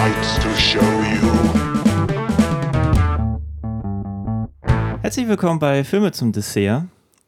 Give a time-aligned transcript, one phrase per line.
[0.00, 1.30] such sights to show you.
[5.02, 6.84] Herzlich willkommen bei Filme zum Dessert.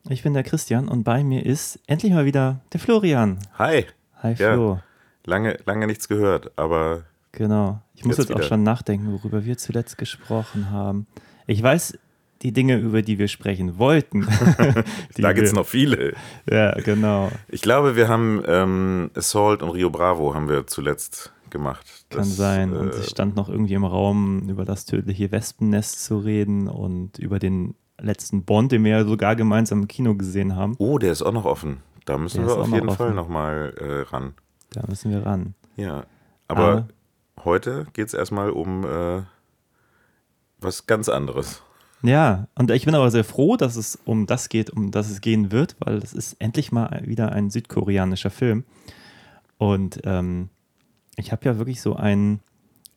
[0.09, 3.39] Ich bin der Christian und bei mir ist endlich mal wieder der Florian.
[3.59, 3.87] Hi.
[4.23, 4.55] Hi Ja.
[4.55, 4.81] Flo.
[5.25, 7.03] Lange, lange nichts gehört, aber
[7.33, 7.81] Genau.
[7.95, 11.07] Ich muss Jetzt jetzt, auch schon nachdenken, worüber wir zuletzt gesprochen haben.
[11.47, 11.99] Ich weiß
[12.43, 14.27] die Dinge, über die wir sprechen wollten.
[15.17, 16.15] Da gibt es noch viele.
[16.51, 17.31] Ja, genau.
[17.49, 22.02] Ich glaube, wir haben ähm, Assault und Rio Bravo haben wir zuletzt gemacht.
[22.13, 22.73] Kann Das, sein.
[22.75, 27.19] Und äh, es stand noch irgendwie im Raum, über das tödliche Wespennest zu reden und
[27.19, 30.75] über den letzten Bond, den wir ja sogar gemeinsam im Kino gesehen haben.
[30.79, 31.79] oh, der ist auch noch offen.
[32.05, 33.17] Da müssen Der wir auf noch jeden Fall offen.
[33.17, 34.35] nochmal äh, ran.
[34.73, 35.55] Da müssen wir ran.
[35.77, 36.05] Ja.
[36.49, 36.87] Aber
[37.37, 37.45] Ah.
[37.45, 39.23] heute geht es erstmal um äh,
[40.59, 41.63] was ganz anderes.
[42.03, 45.21] Ja, und ich bin aber sehr froh, dass es um das geht, um das es
[45.21, 48.65] gehen wird, weil es ist endlich mal wieder ein südkoreanischer Film.
[49.59, 50.49] Und ähm,
[51.17, 52.41] ich habe ja wirklich so ein,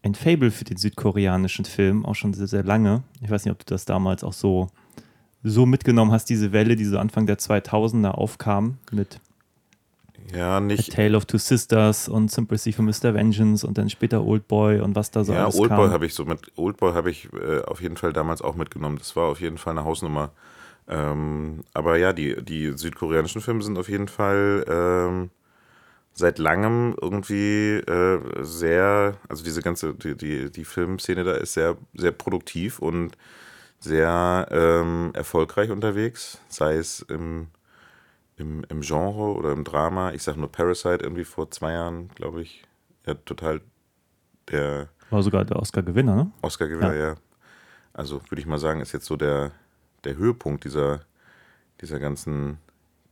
[0.03, 3.03] ein Fable für den südkoreanischen Film, auch schon sehr, sehr lange.
[3.21, 4.67] Ich weiß nicht, ob du das damals auch so,
[5.44, 9.19] so mitgenommen hast, diese Welle, die so Anfang der 2000er aufkam mit
[10.33, 10.91] Ja, A nicht.
[10.93, 13.13] Tale of Two Sisters und Sympathy for Mr.
[13.13, 15.91] Vengeance und dann später Oldboy und was da so Ja, alles Oldboy kam.
[15.91, 18.97] habe ich so mit Oldboy habe ich äh, auf jeden Fall damals auch mitgenommen.
[18.97, 20.31] Das war auf jeden Fall eine Hausnummer.
[20.88, 25.30] Ähm, aber ja, die, die südkoreanischen Filme sind auf jeden Fall ähm,
[26.16, 31.77] seit langem irgendwie äh, sehr, also diese ganze, die, die, die Filmszene da ist sehr,
[31.94, 33.17] sehr produktiv und
[33.80, 37.47] sehr ähm, erfolgreich unterwegs, sei es im,
[38.38, 40.13] im, im Genre oder im Drama.
[40.13, 42.64] Ich sage nur Parasite irgendwie vor zwei Jahren, glaube ich.
[43.05, 43.61] Ja, total
[44.49, 46.31] der War sogar der Oscar-Gewinner, ne?
[46.42, 47.15] Oscar-Gewinner, ja.
[47.92, 49.52] Also würde ich mal sagen, ist jetzt so der,
[50.05, 51.02] der Höhepunkt dieser,
[51.81, 52.58] dieser ganzen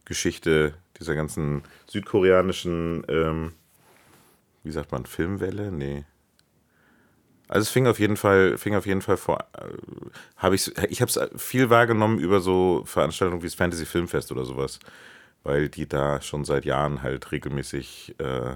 [0.05, 3.53] Geschichte, dieser ganzen südkoreanischen, ähm,
[4.63, 5.71] wie sagt man, Filmwelle?
[5.71, 6.05] Nee.
[7.47, 9.67] Also es fing auf jeden Fall, fing auf jeden Fall vor, äh,
[10.37, 14.45] habe ich, ich habe es viel wahrgenommen über so Veranstaltungen wie das Fantasy Filmfest oder
[14.45, 14.79] sowas,
[15.43, 18.55] weil die da schon seit Jahren halt regelmäßig äh,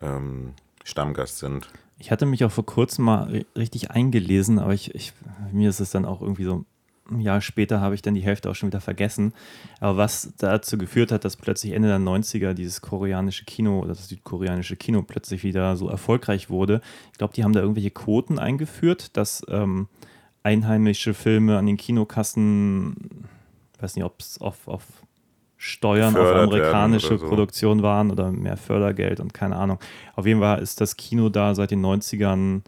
[0.00, 0.54] ähm,
[0.84, 1.68] Stammgast sind.
[1.98, 5.12] Ich hatte mich auch vor kurzem mal ri- richtig eingelesen, aber ich, ich,
[5.52, 6.64] mir ist es dann auch irgendwie so
[7.10, 9.32] ein Jahr später habe ich dann die Hälfte auch schon wieder vergessen.
[9.80, 14.08] Aber was dazu geführt hat, dass plötzlich Ende der 90er dieses koreanische Kino oder das
[14.08, 16.80] südkoreanische Kino plötzlich wieder so erfolgreich wurde.
[17.12, 19.88] Ich glaube, die haben da irgendwelche Quoten eingeführt, dass ähm,
[20.42, 23.26] einheimische Filme an den Kinokassen,
[23.74, 24.84] ich weiß nicht, ob es auf, auf
[25.56, 27.26] Steuern auf amerikanische so.
[27.26, 29.78] Produktion waren oder mehr Fördergeld und keine Ahnung.
[30.14, 32.62] Auf jeden Fall ist das Kino da seit den 90ern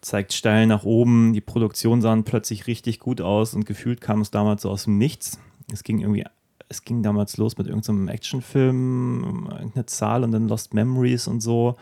[0.00, 1.32] zeigt steil nach oben.
[1.32, 4.98] Die Produktion sahen plötzlich richtig gut aus und gefühlt kam es damals so aus dem
[4.98, 5.38] Nichts.
[5.72, 6.24] Es ging irgendwie,
[6.68, 11.76] es ging damals los mit irgendeinem Actionfilm, irgendeine Zahl und dann Lost Memories und so.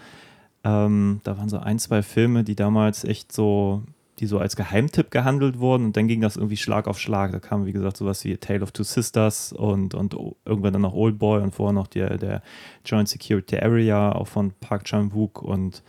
[0.65, 3.83] Ähm, da waren so ein, zwei Filme, die damals echt so,
[4.19, 7.33] die so als Geheimtipp gehandelt wurden und dann ging das irgendwie Schlag auf Schlag.
[7.33, 10.95] Da kam, wie gesagt, sowas wie Tale of Two Sisters und, und irgendwann dann noch
[10.95, 12.43] Oldboy und vorher noch der, der
[12.85, 15.83] Joint Security Area, auch von Park Chan-wook und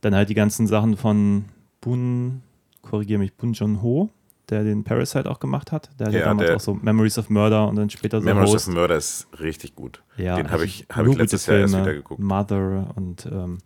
[0.00, 1.46] dann halt die ganzen Sachen von
[1.80, 2.42] Bun,
[2.82, 4.10] korrigiere mich, Bun Joon-ho,
[4.48, 5.90] der den Parasite auch gemacht hat.
[5.98, 8.50] Der hat ja, Ja, damals auch so Memories of Murder und dann später so Memories
[8.52, 8.68] Host.
[8.68, 10.02] of Murder ist richtig gut.
[10.16, 11.86] Ja, Den habe also ich, hab ich letztes Jahr erst Filme.
[11.86, 12.20] wieder geguckt.
[12.20, 13.58] Mother und ähm,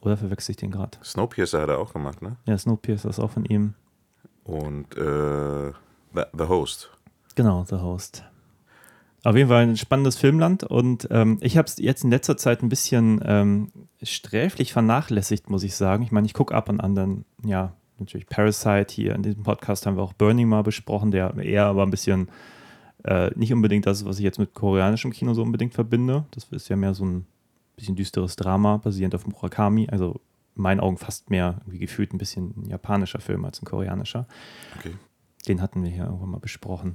[0.00, 0.98] oder verwechsel ich den gerade?
[1.04, 2.36] Snowpiercer hat er auch gemacht, ne?
[2.46, 3.74] Ja, Snowpiercer ist auch von ihm.
[4.44, 5.72] Und äh,
[6.14, 6.90] The, The Host.
[7.34, 8.24] Genau, The Host.
[9.26, 12.62] Auf jeden Fall ein spannendes Filmland und ähm, ich habe es jetzt in letzter Zeit
[12.62, 16.04] ein bisschen ähm, sträflich vernachlässigt, muss ich sagen.
[16.04, 19.16] Ich meine, ich gucke ab und an dann, ja, natürlich Parasite hier.
[19.16, 22.28] In diesem Podcast haben wir auch Burning mal besprochen, der eher aber ein bisschen
[23.02, 26.24] äh, nicht unbedingt das, was ich jetzt mit koreanischem Kino so unbedingt verbinde.
[26.30, 27.26] Das ist ja mehr so ein
[27.74, 29.88] bisschen düsteres Drama, basierend auf Murakami.
[29.90, 30.20] Also
[30.54, 34.28] in meinen Augen fast mehr wie gefühlt ein bisschen ein japanischer Film als ein koreanischer.
[34.78, 34.92] Okay.
[35.48, 36.94] Den hatten wir hier irgendwann mal besprochen.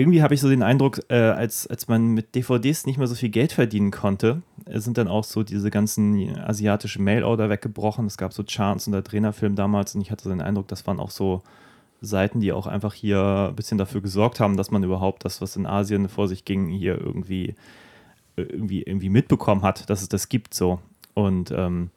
[0.00, 3.14] Irgendwie habe ich so den Eindruck, äh, als, als man mit DVDs nicht mehr so
[3.14, 8.06] viel Geld verdienen konnte, äh, sind dann auch so diese ganzen asiatischen Mail-Order weggebrochen.
[8.06, 10.86] Es gab so Charts und der Trainerfilm damals und ich hatte so den Eindruck, das
[10.86, 11.42] waren auch so
[12.00, 15.54] Seiten, die auch einfach hier ein bisschen dafür gesorgt haben, dass man überhaupt das, was
[15.56, 17.54] in Asien vor sich ging, hier irgendwie,
[18.36, 20.80] äh, irgendwie, irgendwie mitbekommen hat, dass es das gibt so.
[21.12, 21.90] Und ähm,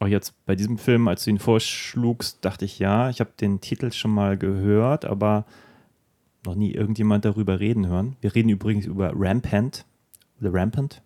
[0.00, 3.60] auch jetzt bei diesem Film, als du ihn vorschlugst, dachte ich, ja, ich habe den
[3.60, 5.44] Titel schon mal gehört, aber
[6.46, 8.16] noch nie irgendjemand darüber reden hören.
[8.20, 9.84] Wir reden übrigens über Rampant.
[10.40, 11.02] The Rampant.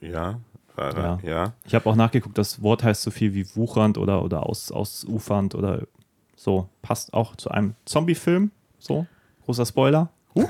[0.00, 0.40] Äh, Ja,
[0.78, 1.18] ja.
[1.22, 1.52] ja.
[1.64, 5.54] Ich habe auch nachgeguckt, das Wort heißt so viel wie wuchernd oder, oder aus, ausufernd
[5.54, 5.86] oder
[6.36, 6.68] so.
[6.82, 9.06] Passt auch zu einem Zombie-Film So,
[9.44, 10.10] großer Spoiler.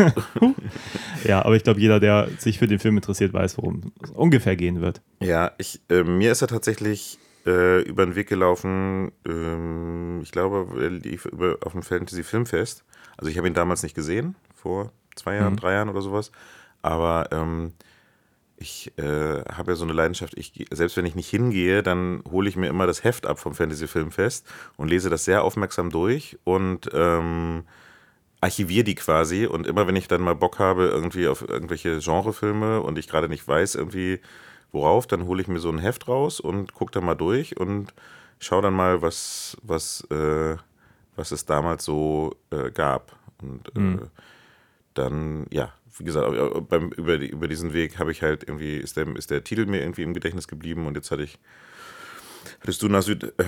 [1.24, 4.54] ja, aber ich glaube, jeder, der sich für den Film interessiert, weiß, worum es ungefähr
[4.54, 5.00] gehen wird.
[5.20, 9.12] Ja, ich, äh, mir ist er tatsächlich äh, über den Weg gelaufen.
[9.26, 12.84] Ähm, ich glaube, er lief über, auf dem Fantasy Filmfest.
[13.20, 15.58] Also ich habe ihn damals nicht gesehen, vor zwei Jahren, Mhm.
[15.58, 16.32] drei Jahren oder sowas.
[16.80, 17.74] Aber ähm,
[18.56, 22.48] ich äh, habe ja so eine Leidenschaft, ich, selbst wenn ich nicht hingehe, dann hole
[22.48, 24.46] ich mir immer das Heft ab vom Fantasy Filmfest
[24.78, 27.64] und lese das sehr aufmerksam durch und ähm,
[28.40, 29.44] archiviere die quasi.
[29.46, 33.28] Und immer wenn ich dann mal Bock habe, irgendwie auf irgendwelche Genrefilme und ich gerade
[33.28, 34.20] nicht weiß, irgendwie
[34.72, 37.92] worauf, dann hole ich mir so ein Heft raus und gucke da mal durch und
[38.38, 40.56] schaue dann mal, was, was, äh,
[41.20, 43.14] was es damals so äh, gab.
[43.42, 44.06] Und äh,
[44.94, 46.28] dann, ja, wie gesagt,
[46.68, 49.80] beim, über, über diesen Weg habe ich halt irgendwie, ist der, ist der Titel mir
[49.80, 51.38] irgendwie im Gedächtnis geblieben und jetzt hatte ich,
[52.60, 53.44] hattest du nach Süd, äh,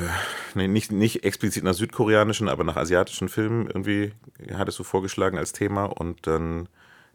[0.55, 4.13] nee, nicht, nicht explizit nach südkoreanischen, aber nach asiatischen Filmen irgendwie,
[4.53, 6.69] hattest du vorgeschlagen als Thema und dann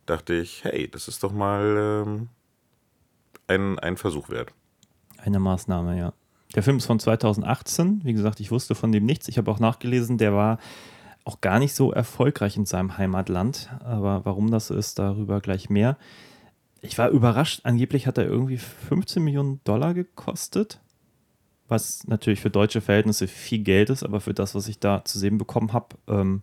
[0.07, 2.29] dachte ich, hey, das ist doch mal ähm,
[3.45, 4.53] ein, ein Versuch wert.
[5.17, 6.13] Eine Maßnahme, ja.
[6.55, 8.01] Der Film ist von 2018.
[8.03, 9.27] Wie gesagt, ich wusste von dem nichts.
[9.27, 10.59] Ich habe auch nachgelesen, der war
[11.25, 13.69] auch gar nicht so erfolgreich in seinem Heimatland.
[13.81, 15.97] Aber warum das ist, darüber gleich mehr.
[16.81, 17.61] Ich war überrascht.
[17.63, 20.79] Angeblich hat er irgendwie 15 Millionen Dollar gekostet.
[21.67, 25.19] Was natürlich für deutsche Verhältnisse viel Geld ist, aber für das, was ich da zu
[25.19, 26.41] sehen bekommen habe, ähm,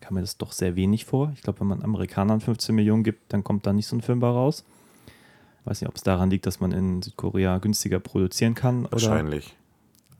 [0.00, 1.30] kam mir das doch sehr wenig vor.
[1.34, 4.18] Ich glaube, wenn man Amerikanern 15 Millionen gibt, dann kommt da nicht so ein Film
[4.18, 4.64] bei raus.
[5.68, 8.86] Weiß nicht, ob es daran liegt, dass man in Südkorea günstiger produzieren kann.
[8.86, 9.54] Oder Wahrscheinlich.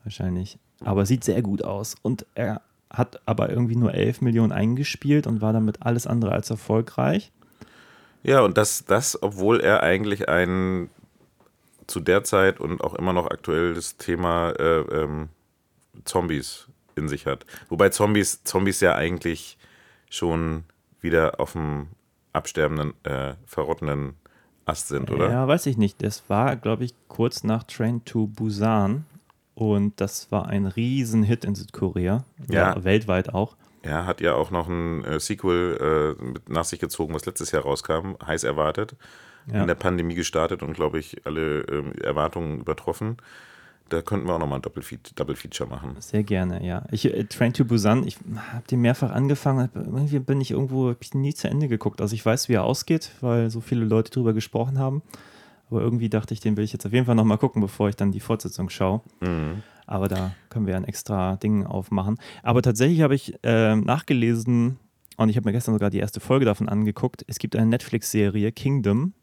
[0.04, 0.58] Wahrscheinlich.
[0.84, 1.96] Aber sieht sehr gut aus.
[2.02, 2.60] Und er
[2.90, 7.32] hat aber irgendwie nur 11 Millionen eingespielt und war damit alles andere als erfolgreich.
[8.22, 10.90] Ja, und das, das, obwohl er eigentlich ein
[11.86, 15.30] zu der Zeit und auch immer noch aktuelles Thema äh, ähm,
[16.04, 17.46] Zombies in sich hat.
[17.70, 19.56] Wobei Zombies, Zombies ja eigentlich
[20.10, 20.64] schon
[21.00, 21.86] wieder auf dem
[22.34, 24.17] absterbenden, äh, verrottenden
[24.68, 25.30] Ast sind, oder?
[25.30, 26.02] Ja, weiß ich nicht.
[26.02, 29.04] Das war, glaube ich, kurz nach Train to Busan.
[29.54, 32.24] Und das war ein Riesenhit in Südkorea.
[32.48, 32.84] Ja.
[32.84, 33.56] weltweit auch.
[33.84, 37.50] Ja, hat ja auch noch ein äh, Sequel äh, mit nach sich gezogen, was letztes
[37.52, 38.94] Jahr rauskam, heiß erwartet.
[39.52, 39.62] Ja.
[39.62, 43.16] In der Pandemie gestartet und, glaube ich, alle ähm, Erwartungen übertroffen.
[43.88, 45.96] Da könnten wir auch nochmal ein Doppelfeature, Double Feature machen.
[46.00, 46.84] Sehr gerne, ja.
[46.90, 48.18] Ich, äh, Train to Busan, ich
[48.52, 52.00] habe den mehrfach angefangen, hab- irgendwie bin ich irgendwo, habe ich nie zu Ende geguckt.
[52.02, 55.02] Also ich weiß, wie er ausgeht, weil so viele Leute drüber gesprochen haben.
[55.70, 57.96] Aber irgendwie dachte ich, den will ich jetzt auf jeden Fall nochmal gucken, bevor ich
[57.96, 59.00] dann die Fortsetzung schaue.
[59.86, 62.18] Aber da können wir ein extra Ding aufmachen.
[62.42, 64.78] Aber tatsächlich habe ich ähm, nachgelesen
[65.16, 67.24] und ich habe mir gestern sogar die erste Folge davon angeguckt.
[67.26, 69.14] Es gibt eine Netflix-Serie, Kingdom.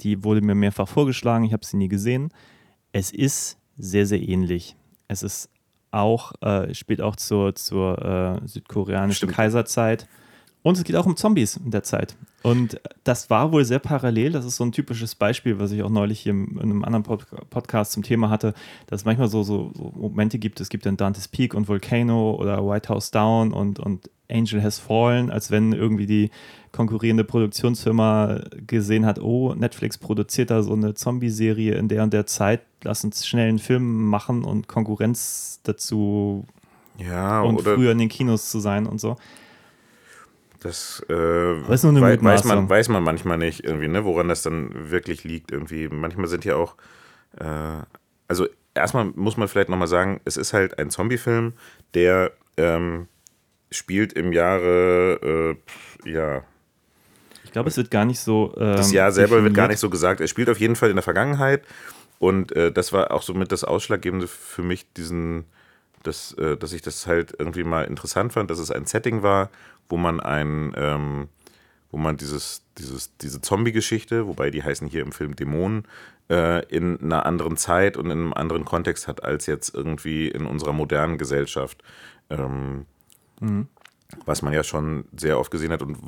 [0.00, 2.32] Die wurde mir mehrfach vorgeschlagen, ich habe sie nie gesehen.
[2.92, 4.76] Es ist sehr, sehr ähnlich.
[5.08, 5.48] Es ist
[5.90, 9.32] auch, äh, spielt auch zur, zur äh, südkoreanischen Stimmt.
[9.32, 10.08] Kaiserzeit.
[10.62, 12.16] Und es geht auch um Zombies in der Zeit.
[12.42, 14.32] Und das war wohl sehr parallel.
[14.32, 17.26] Das ist so ein typisches Beispiel, was ich auch neulich hier in einem anderen Pod
[17.50, 18.54] Podcast zum Thema hatte,
[18.86, 20.60] dass es manchmal so, so, so Momente gibt.
[20.60, 24.78] Es gibt dann Dante's Peak und Volcano oder White House Down und, und Angel Has
[24.78, 26.30] Fallen, als wenn irgendwie die
[26.72, 32.26] konkurrierende Produktionsfirma gesehen hat, oh, Netflix produziert da so eine Zombie-Serie in der und der
[32.26, 36.46] Zeit, lass uns schnell einen Film machen und Konkurrenz dazu
[36.98, 39.16] Ja, und früher in den Kinos zu sein und so.
[40.62, 44.28] Das äh, ist nur eine wei- weiß, man, weiß man manchmal nicht irgendwie, ne, woran
[44.28, 45.50] das dann wirklich liegt.
[45.50, 45.88] Irgendwie.
[45.88, 46.76] Manchmal sind ja auch,
[47.38, 47.44] äh,
[48.28, 51.52] also erstmal muss man vielleicht nochmal sagen, es ist halt ein Zombie-Film,
[51.94, 53.08] der ähm,
[53.70, 55.56] spielt im Jahre,
[56.04, 56.42] äh, ja,
[57.44, 58.54] Ich glaube, es wird gar nicht so.
[58.56, 59.70] Ähm, Das Jahr selber wird gar definiert.
[59.70, 60.20] nicht so gesagt.
[60.20, 61.62] Er spielt auf jeden Fall in der Vergangenheit.
[62.18, 65.44] Und äh, das war auch somit das Ausschlaggebende für mich, diesen,
[66.02, 69.50] das, äh, dass ich das halt irgendwie mal interessant fand, dass es ein Setting war,
[69.88, 71.28] wo man ein, ähm,
[71.90, 75.86] wo man dieses, dieses, diese Zombie-Geschichte, wobei die heißen hier im Film Dämonen,
[76.30, 80.46] äh, in einer anderen Zeit und in einem anderen Kontext hat als jetzt irgendwie in
[80.46, 81.82] unserer modernen Gesellschaft.
[82.30, 82.86] Ähm,
[84.26, 85.98] was man ja schon sehr oft gesehen hat und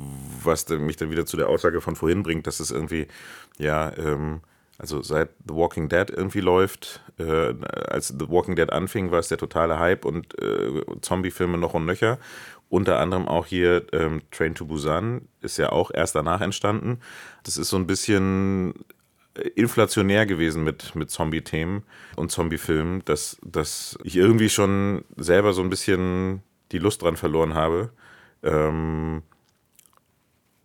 [0.43, 3.07] was mich dann wieder zu der Aussage von vorhin bringt, dass es irgendwie,
[3.57, 4.41] ja, ähm,
[4.77, 7.53] also seit The Walking Dead irgendwie läuft, äh,
[7.87, 11.85] als The Walking Dead anfing, war es der totale Hype und äh, Zombie-Filme noch und
[11.85, 12.19] nöcher.
[12.69, 16.99] Unter anderem auch hier ähm, Train to Busan ist ja auch erst danach entstanden.
[17.43, 18.73] Das ist so ein bisschen
[19.55, 21.83] inflationär gewesen mit, mit Zombie-Themen
[22.15, 26.41] und Zombie-Filmen, dass, dass ich irgendwie schon selber so ein bisschen
[26.71, 27.91] die Lust dran verloren habe.
[28.43, 29.23] Ähm,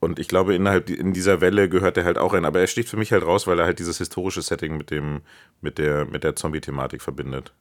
[0.01, 2.47] und ich glaube, innerhalb in dieser Welle gehört er halt auch rein.
[2.47, 5.21] Aber er sticht für mich halt raus, weil er halt dieses historische Setting mit, dem,
[5.61, 7.53] mit der, mit der Zombie-Thematik verbindet.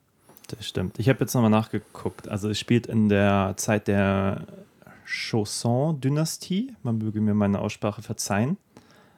[0.48, 0.98] Das stimmt.
[0.98, 2.28] Ich habe jetzt nochmal nachgeguckt.
[2.28, 4.46] Also, es spielt in der Zeit der
[5.04, 6.74] Chausson-Dynastie.
[6.82, 8.56] Man möge mir meine Aussprache verzeihen.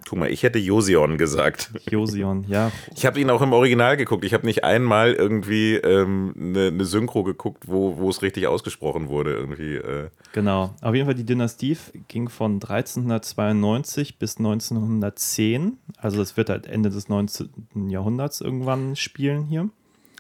[0.09, 1.71] Guck mal, ich hätte Josion gesagt.
[1.91, 2.71] Josion, ja.
[2.95, 4.25] Ich habe ihn auch im Original geguckt.
[4.25, 9.33] Ich habe nicht einmal irgendwie ähm, eine, eine Synchro geguckt, wo, es richtig ausgesprochen wurde.
[9.33, 9.77] Irgendwie.
[9.77, 10.11] Äh.
[10.33, 10.75] Genau.
[10.81, 11.77] Auf jeden Fall die Dynastie
[12.09, 15.79] ging von 1392 bis 1910.
[15.97, 17.89] Also es wird halt Ende des 19.
[17.89, 19.71] Jahrhunderts irgendwann spielen hier.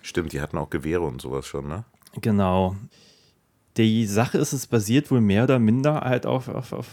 [0.03, 1.85] Stimmt, die hatten auch Gewehre und sowas schon, ne?
[2.21, 2.77] Genau.
[3.77, 6.89] Die Sache ist, es basiert wohl mehr oder minder halt auf, auf, auf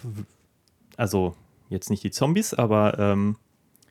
[0.96, 1.36] also
[1.70, 3.38] jetzt nicht die Zombies, aber ähm,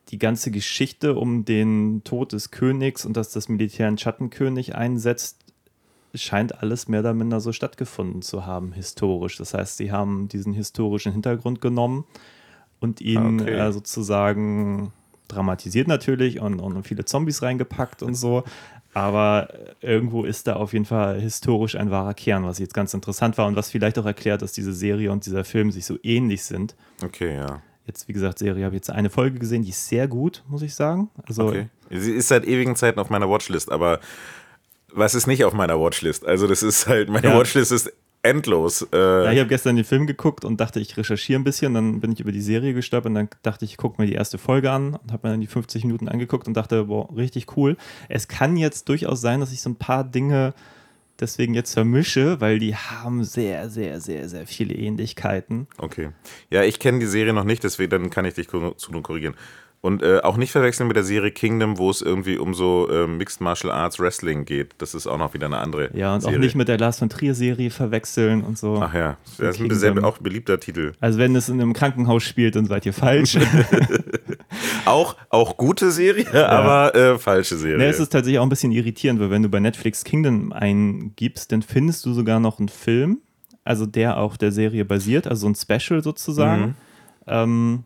[0.09, 5.37] die ganze Geschichte um den Tod des Königs und dass das Militär einen Schattenkönig einsetzt,
[6.15, 9.37] scheint alles mehr oder minder so stattgefunden zu haben, historisch.
[9.37, 12.05] Das heißt, sie haben diesen historischen Hintergrund genommen
[12.79, 13.53] und ihn Okay.
[13.53, 14.91] äh, sozusagen
[15.27, 18.43] dramatisiert natürlich und, und viele Zombies reingepackt und so.
[18.95, 19.49] Aber
[19.81, 23.45] irgendwo ist da auf jeden Fall historisch ein wahrer Kern, was jetzt ganz interessant war
[23.45, 26.75] und was vielleicht auch erklärt, dass diese Serie und dieser Film sich so ähnlich sind.
[27.03, 27.61] Okay, ja.
[27.89, 30.75] Jetzt, wie gesagt, Serie habe jetzt eine Folge gesehen, die ist sehr gut, muss ich
[30.75, 31.09] sagen.
[31.27, 31.69] Also, Okay.
[31.89, 33.99] Sie ist seit ewigen Zeiten auf meiner Watchlist, aber
[34.93, 36.23] was ist nicht auf meiner Watchlist?
[36.23, 37.37] Also, das ist halt, meine Ja.
[37.39, 37.91] Watchlist ist
[38.21, 38.87] endlos.
[38.93, 41.73] Äh, ja, ich habe gestern den Film geguckt und dachte, ich recherchiere ein bisschen.
[41.73, 44.13] Dann bin ich über die Serie gestolpert und dann dachte ich, ich gucke mir die
[44.13, 47.57] erste Folge an und habe mir dann die 50 Minuten angeguckt und dachte, boah, richtig
[47.57, 47.75] cool.
[48.07, 50.53] Es kann jetzt durchaus sein, dass ich so ein paar Dinge
[51.19, 55.67] deswegen jetzt vermische, weil die haben sehr, sehr, sehr, sehr viele Ähnlichkeiten.
[55.77, 56.09] Okay.
[56.49, 59.35] Ja, ich kenne die Serie noch nicht, deswegen dann kann ich dich zu nur korrigieren.
[59.81, 63.07] Und äh, auch nicht verwechseln mit der Serie Kingdom, wo es irgendwie um so äh,
[63.07, 64.75] Mixed Martial Arts Wrestling geht.
[64.79, 66.35] Das ist auch noch wieder eine andere Ja, und Serie.
[66.35, 68.79] auch nicht mit der Lars von Trier-Serie verwechseln und so.
[68.81, 70.91] Ach ja, das ist ein auch ein beliebter Titel.
[70.99, 73.37] Also wenn es in einem Krankenhaus spielt, dann seid ihr falsch.
[74.85, 77.77] Auch, auch gute Serie, aber äh, falsche Serie.
[77.77, 81.51] Ne, es ist tatsächlich auch ein bisschen irritierend, weil wenn du bei Netflix Kingdom eingibst,
[81.51, 83.19] dann findest du sogar noch einen Film,
[83.63, 86.61] also der auf der Serie basiert, also ein Special sozusagen.
[86.61, 86.73] Mhm.
[87.27, 87.83] Ähm,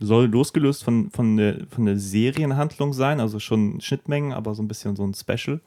[0.00, 4.68] soll losgelöst von, von, der, von der Serienhandlung sein, also schon Schnittmengen, aber so ein
[4.68, 5.60] bisschen so ein Special.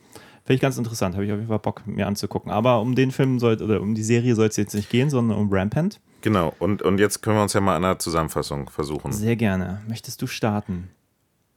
[0.46, 2.52] Finde ich ganz interessant, habe ich auf jeden Fall Bock, mir anzugucken.
[2.52, 5.38] Aber um den Film soll, oder um die Serie soll es jetzt nicht gehen, sondern
[5.38, 6.02] um Rampant.
[6.22, 9.14] Genau, und, und jetzt können wir uns ja mal an einer Zusammenfassung versuchen.
[9.14, 9.82] Sehr gerne.
[9.88, 10.90] Möchtest du starten?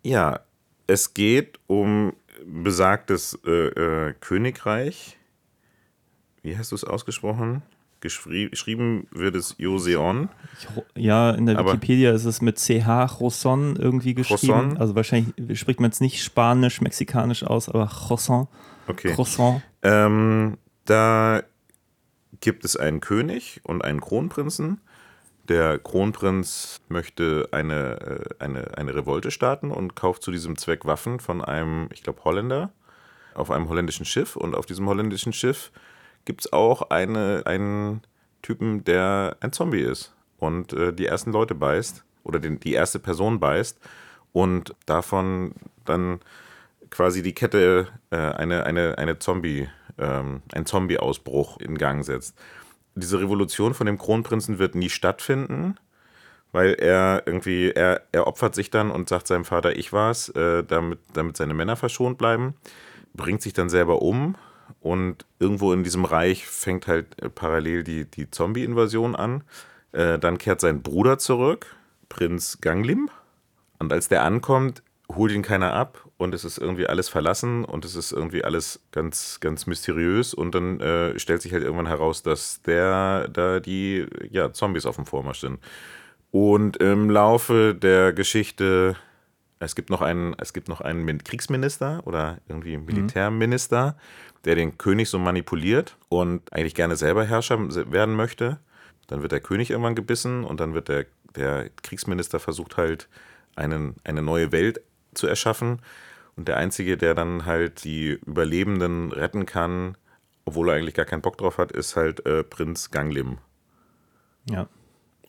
[0.05, 0.41] Ja,
[0.87, 2.13] es geht um
[2.45, 5.17] besagtes äh, äh, Königreich.
[6.43, 7.63] Wie hast du es ausgesprochen?
[8.07, 10.29] Geschrie geschrieben wird es Joseon.
[10.95, 14.53] Ja, in der Wikipedia ist es mit CH Roson irgendwie geschrieben.
[14.53, 14.77] Roson?
[14.79, 18.47] Also wahrscheinlich spricht man es nicht Spanisch, Mexikanisch aus, aber Roson.
[18.87, 19.13] Okay.
[19.13, 19.63] Croissant.
[19.83, 21.43] Ähm, da
[22.41, 24.81] gibt es einen König und einen Kronprinzen.
[25.49, 31.19] Der Kronprinz möchte eine, äh, eine, eine Revolte starten und kauft zu diesem Zweck Waffen
[31.19, 32.71] von einem, ich glaube, Holländer
[33.35, 34.37] auf einem holländischen Schiff.
[34.37, 35.73] Und auf diesem holländischen Schiff
[36.27, 38.03] gibt es auch eine, einen
[38.43, 42.99] Typen, der ein Zombie ist und äh, die ersten Leute beißt oder den, die erste
[42.99, 43.81] Person beißt
[44.33, 45.53] und davon
[45.87, 46.21] dann
[46.91, 49.69] quasi die Kette äh, eine, eine, eine Zombie,
[49.99, 52.37] ähm, ein Zombie-Ausbruch in Gang setzt.
[52.95, 55.79] Diese Revolution von dem Kronprinzen wird nie stattfinden,
[56.53, 60.65] weil er irgendwie, er, er opfert sich dann und sagt seinem Vater, ich war's, äh,
[60.65, 62.55] damit, damit seine Männer verschont bleiben,
[63.15, 64.37] bringt sich dann selber um
[64.81, 69.43] und irgendwo in diesem Reich fängt halt äh, parallel die, die Zombie-Invasion an.
[69.93, 71.75] Äh, dann kehrt sein Bruder zurück,
[72.09, 73.11] Prinz Ganglim.
[73.79, 74.83] Und als der ankommt,
[75.15, 78.81] holt ihn keiner ab und es ist irgendwie alles verlassen und es ist irgendwie alles
[78.91, 84.07] ganz, ganz mysteriös und dann äh, stellt sich halt irgendwann heraus, dass der da die
[84.31, 85.61] ja, Zombies auf dem Vormarsch sind.
[86.33, 88.97] Und im Laufe der Geschichte,
[89.59, 93.97] es gibt noch einen, es gibt noch einen Min- Kriegsminister oder irgendwie Militärminister,
[94.45, 97.59] der den König so manipuliert und eigentlich gerne selber Herrscher
[97.91, 98.59] werden möchte.
[99.07, 103.09] Dann wird der König irgendwann gebissen und dann wird der, der Kriegsminister versucht halt
[103.55, 104.81] einen, eine neue Welt
[105.15, 105.81] zu erschaffen.
[106.37, 109.97] Und der Einzige, der dann halt die Überlebenden retten kann,
[110.45, 113.39] obwohl er eigentlich gar keinen Bock drauf hat, ist halt äh, Prinz Ganglim.
[114.51, 114.69] Ja.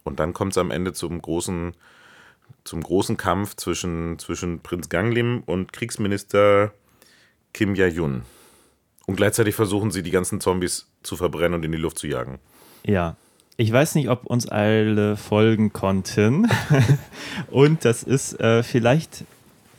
[0.03, 1.75] Und dann kommt es am Ende zum großen,
[2.63, 6.73] zum großen Kampf zwischen, zwischen Prinz Ganglim und Kriegsminister
[7.53, 8.23] Kim Ya-jun.
[9.05, 12.39] Und gleichzeitig versuchen sie, die ganzen Zombies zu verbrennen und in die Luft zu jagen.
[12.85, 13.15] Ja.
[13.59, 16.47] Ich weiß nicht, ob uns alle folgen konnten.
[17.49, 19.23] Und das ist äh, vielleicht,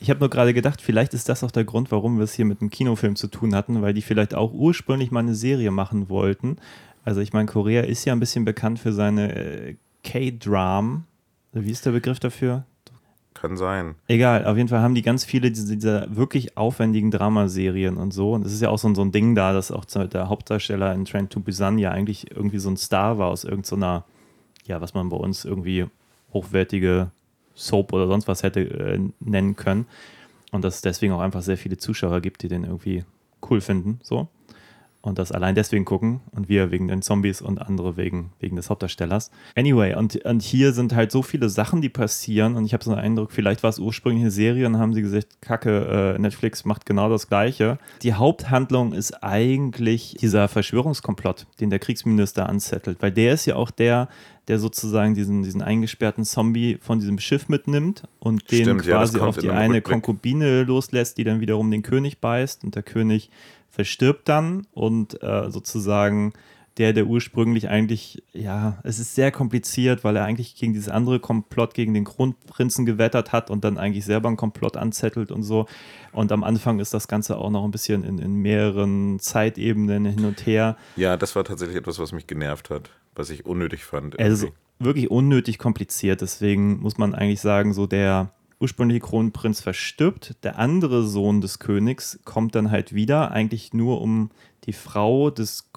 [0.01, 2.43] ich habe nur gerade gedacht, vielleicht ist das auch der Grund, warum wir es hier
[2.43, 6.09] mit einem Kinofilm zu tun hatten, weil die vielleicht auch ursprünglich mal eine Serie machen
[6.09, 6.57] wollten.
[7.05, 11.05] Also ich meine, Korea ist ja ein bisschen bekannt für seine äh, K-Dram.
[11.65, 12.65] Wie ist der Begriff dafür?
[13.39, 13.95] kann sein.
[14.07, 18.33] Egal, auf jeden Fall haben die ganz viele dieser, wirklich aufwendigen Dramaserien und so.
[18.33, 21.05] Und es ist ja auch so, so ein Ding da, dass auch der Hauptdarsteller in
[21.05, 24.03] Trent to Busan ja eigentlich irgendwie so ein Star war aus irgendeiner,
[24.65, 25.85] ja, was man bei uns irgendwie
[26.33, 27.11] hochwertige
[27.55, 29.85] Soap oder sonst was hätte äh, nennen können.
[30.51, 33.05] Und dass es deswegen auch einfach sehr viele Zuschauer gibt, die den irgendwie
[33.49, 33.99] cool finden.
[34.03, 34.27] So
[35.01, 38.69] und das allein deswegen gucken und wir wegen den Zombies und andere wegen, wegen des
[38.69, 39.31] Hauptdarstellers.
[39.55, 42.91] Anyway, und, und hier sind halt so viele Sachen, die passieren und ich habe so
[42.91, 46.65] einen Eindruck, vielleicht war es ursprünglich eine Serie und haben sie gesagt, Kacke, äh, Netflix
[46.65, 47.79] macht genau das Gleiche.
[48.01, 53.71] Die Haupthandlung ist eigentlich dieser Verschwörungskomplott, den der Kriegsminister anzettelt, weil der ist ja auch
[53.71, 54.09] der,
[54.49, 59.17] der sozusagen diesen, diesen eingesperrten Zombie von diesem Schiff mitnimmt und den Stimmt, ja, quasi
[59.17, 59.83] kommt auf die eine Rückblick.
[59.83, 63.29] Konkubine loslässt, die dann wiederum den König beißt und der König
[63.69, 66.33] verstirbt dann und äh, sozusagen
[66.79, 71.19] der, der ursprünglich eigentlich, ja, es ist sehr kompliziert, weil er eigentlich gegen dieses andere
[71.19, 75.65] Komplott gegen den Kronprinzen gewettert hat und dann eigentlich selber einen Komplott anzettelt und so.
[76.13, 80.23] Und am Anfang ist das Ganze auch noch ein bisschen in, in mehreren Zeitebenen hin
[80.23, 80.77] und her.
[80.95, 84.17] Ja, das war tatsächlich etwas, was mich genervt hat, was ich unnötig fand.
[84.17, 84.53] Irgendwie.
[84.79, 86.21] wirklich unnötig kompliziert.
[86.21, 90.35] Deswegen muss man eigentlich sagen, so der ursprüngliche Kronprinz verstirbt.
[90.43, 94.31] Der andere Sohn des Königs kommt dann halt wieder, eigentlich nur um
[94.65, 95.69] die Frau des,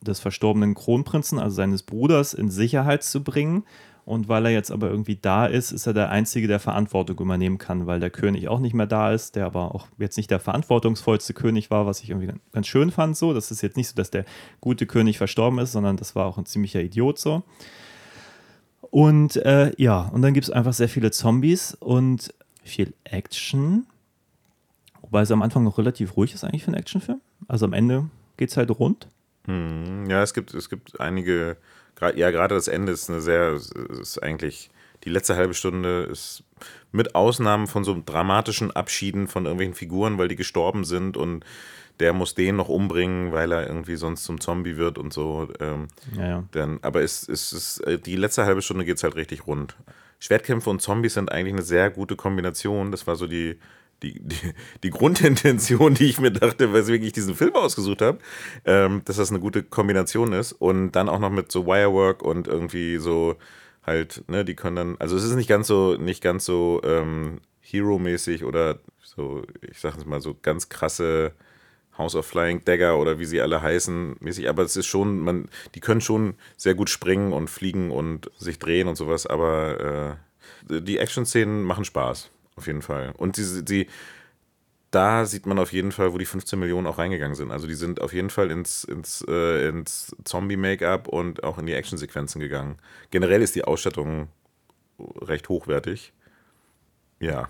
[0.00, 3.64] des verstorbenen Kronprinzen, also seines Bruders, in Sicherheit zu bringen.
[4.04, 7.58] Und weil er jetzt aber irgendwie da ist, ist er der Einzige, der Verantwortung übernehmen
[7.58, 10.40] kann, weil der König auch nicht mehr da ist, der aber auch jetzt nicht der
[10.40, 13.16] verantwortungsvollste König war, was ich irgendwie ganz- ganz schön fand.
[13.16, 14.24] So, das ist jetzt nicht so, dass der
[14.60, 17.44] gute König verstorben ist, sondern das war auch ein ziemlicher Idiot so.
[18.92, 22.32] Und äh, ja, und dann gibt es einfach sehr viele Zombies und
[22.62, 23.86] viel Action.
[25.00, 27.22] Wobei es am Anfang noch relativ ruhig ist eigentlich für einen Actionfilm.
[27.48, 29.08] Also am Ende geht es halt rund.
[29.46, 31.56] Hm, Ja, es gibt, es gibt einige,
[32.16, 33.52] ja, gerade das Ende ist eine sehr,
[33.98, 34.68] ist eigentlich,
[35.04, 36.44] die letzte halbe Stunde ist
[36.92, 41.44] mit Ausnahmen von so dramatischen Abschieden von irgendwelchen Figuren, weil die gestorben sind und
[42.00, 45.48] der muss den noch umbringen, weil er irgendwie sonst zum Zombie wird und so.
[45.60, 46.44] Ähm, Ja, ja.
[46.52, 49.76] dann, aber es, es ist, äh, die letzte halbe Stunde geht es halt richtig rund.
[50.18, 52.90] Schwertkämpfe und Zombies sind eigentlich eine sehr gute Kombination.
[52.90, 53.58] Das war so die,
[54.02, 58.18] die, die, die Grundintention, die ich mir dachte, weswegen ich diesen Film ausgesucht habe,
[58.64, 60.52] ähm, dass das eine gute Kombination ist.
[60.52, 63.36] Und dann auch noch mit so Wirework und irgendwie so
[63.82, 67.40] halt, ne, die können dann, also es ist nicht ganz so, nicht ganz so ähm,
[67.60, 71.32] Hero-mäßig oder so, ich sag es mal, so ganz krasse
[71.98, 75.48] House of Flying Dagger oder wie sie alle heißen, mäßig, aber es ist schon, man,
[75.74, 80.18] die können schon sehr gut springen und fliegen und sich drehen und sowas, aber
[80.70, 83.12] äh, die Action-Szenen machen Spaß, auf jeden Fall.
[83.16, 83.86] Und sie, sie,
[84.92, 87.50] da sieht man auf jeden Fall, wo die 15 Millionen auch reingegangen sind.
[87.50, 91.72] Also die sind auf jeden Fall ins, ins, äh, ins Zombie-Make-up und auch in die
[91.72, 92.76] Action-Sequenzen gegangen.
[93.10, 94.28] Generell ist die Ausstattung
[95.22, 96.12] recht hochwertig.
[97.20, 97.48] Ja.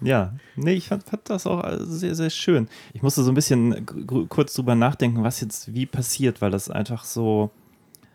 [0.00, 2.66] Ja, nee, ich fand, fand das auch sehr, sehr schön.
[2.94, 3.84] Ich musste so ein bisschen
[4.30, 7.50] kurz drüber nachdenken, was jetzt wie passiert, weil das einfach so,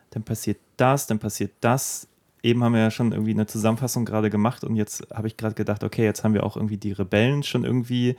[0.10, 2.08] dann passiert das, dann passiert das.
[2.42, 5.54] Eben haben wir ja schon irgendwie eine Zusammenfassung gerade gemacht und jetzt habe ich gerade
[5.54, 8.16] gedacht, okay, jetzt haben wir auch irgendwie die Rebellen schon irgendwie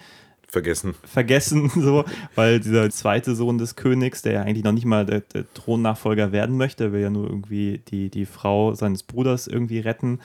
[0.56, 0.94] Vergessen.
[1.04, 5.20] vergessen, so, weil dieser zweite Sohn des Königs, der ja eigentlich noch nicht mal der,
[5.20, 10.20] der Thronnachfolger werden möchte, will ja nur irgendwie die, die Frau seines Bruders irgendwie retten.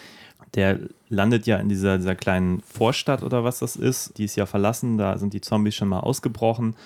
[0.54, 4.18] Der landet ja in dieser, dieser kleinen Vorstadt oder was das ist.
[4.18, 6.78] Die ist ja verlassen, da sind die Zombies schon mal ausgebrochen.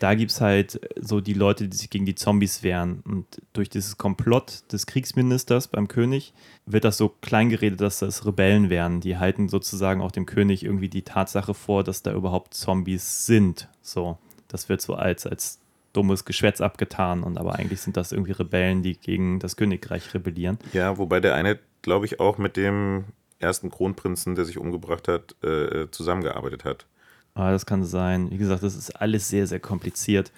[0.00, 3.02] Da gibt es halt so die Leute, die sich gegen die Zombies wehren.
[3.04, 6.32] Und durch dieses Komplott des Kriegsministers beim König
[6.64, 9.02] wird das so klein geredet, dass das Rebellen wären.
[9.02, 13.68] Die halten sozusagen auch dem König irgendwie die Tatsache vor, dass da überhaupt Zombies sind.
[13.82, 14.16] So,
[14.48, 15.60] das wird so als, als
[15.92, 17.22] dummes Geschwätz abgetan.
[17.22, 20.58] Und aber eigentlich sind das irgendwie Rebellen, die gegen das Königreich rebellieren.
[20.72, 23.04] Ja, wobei der eine, glaube ich, auch mit dem
[23.38, 26.86] ersten Kronprinzen, der sich umgebracht hat, äh, zusammengearbeitet hat.
[27.34, 28.30] Aber das kann sein.
[28.30, 30.32] Wie gesagt, das ist alles sehr, sehr kompliziert.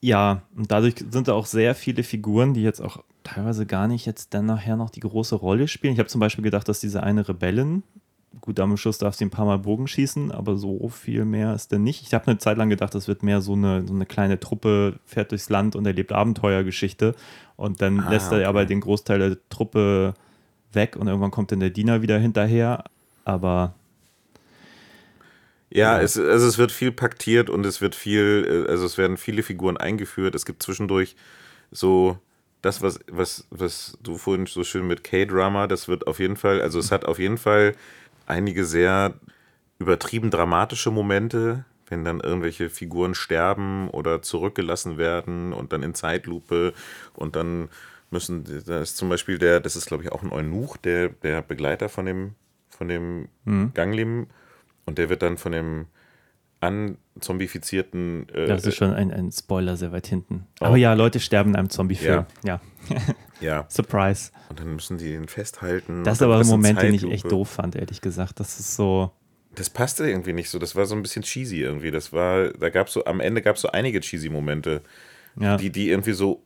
[0.00, 4.04] Ja, und dadurch sind da auch sehr viele Figuren, die jetzt auch teilweise gar nicht
[4.04, 5.94] jetzt dann nachher noch die große Rolle spielen.
[5.94, 7.82] Ich habe zum Beispiel gedacht, dass diese eine Rebellin,
[8.42, 11.72] gut, am Schluss darf sie ein paar Mal Bogen schießen, aber so viel mehr ist
[11.72, 12.02] denn nicht.
[12.02, 14.98] Ich habe eine Zeit lang gedacht, das wird mehr so eine, so eine kleine Truppe,
[15.06, 17.14] fährt durchs Land und erlebt Abenteuergeschichte.
[17.56, 18.44] Und dann Ah, lässt er okay.
[18.46, 20.12] aber den Großteil der Truppe
[20.74, 22.84] weg und irgendwann kommt dann der Diener wieder hinterher.
[23.24, 23.72] Aber
[25.74, 29.16] Ja, es, also es wird viel paktiert und es wird viel, äh, also es werden
[29.16, 30.34] viele Figuren eingeführt.
[30.36, 31.16] Es gibt zwischendurch
[31.72, 32.18] so
[32.62, 36.62] das, was, was, was du vorhin so schön mit K-Drama, das wird auf jeden Fall,
[36.62, 37.74] also es hat auf jeden Fall
[38.26, 39.14] einige sehr
[39.78, 46.72] übertrieben dramatische Momente, wenn dann irgendwelche Figuren sterben oder zurückgelassen werden und dann in Zeitlupe
[47.14, 47.68] und dann
[48.10, 51.42] müssen, da ist zum Beispiel der, das ist glaube ich auch ein Eunuch, der, der
[51.42, 52.34] Begleiter von dem,
[52.70, 53.28] von dem
[53.74, 54.28] Gangleben
[54.86, 55.86] und der wird dann von dem
[56.60, 58.28] anzombifizierten.
[58.30, 60.46] Äh, Das ist schon ein, ein Spoiler sehr weit hinten.
[60.60, 60.66] Oh.
[60.66, 62.26] Aber ja, Leute sterben in einem Zombie-Film.
[62.44, 62.60] Ja.
[63.40, 64.30] ja, Surprise.
[64.48, 66.04] und dann müssen die ihn festhalten.
[66.04, 67.14] Das ist aber ein Moment, den ich Zeitlupe.
[67.14, 68.40] echt doof fand, ehrlich gesagt.
[68.40, 69.10] Das ist so.
[69.54, 70.58] Das passte irgendwie nicht so.
[70.58, 71.90] Das war so ein bisschen cheesy irgendwie.
[71.92, 74.82] Das war, da gab so, am Ende gab es so einige cheesy Momente,
[75.38, 75.56] Ja.
[75.56, 76.42] die, die irgendwie so,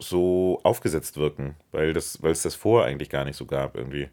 [0.00, 4.08] so aufgesetzt wirken, weil das, weil es das vorher eigentlich gar nicht so gab irgendwie.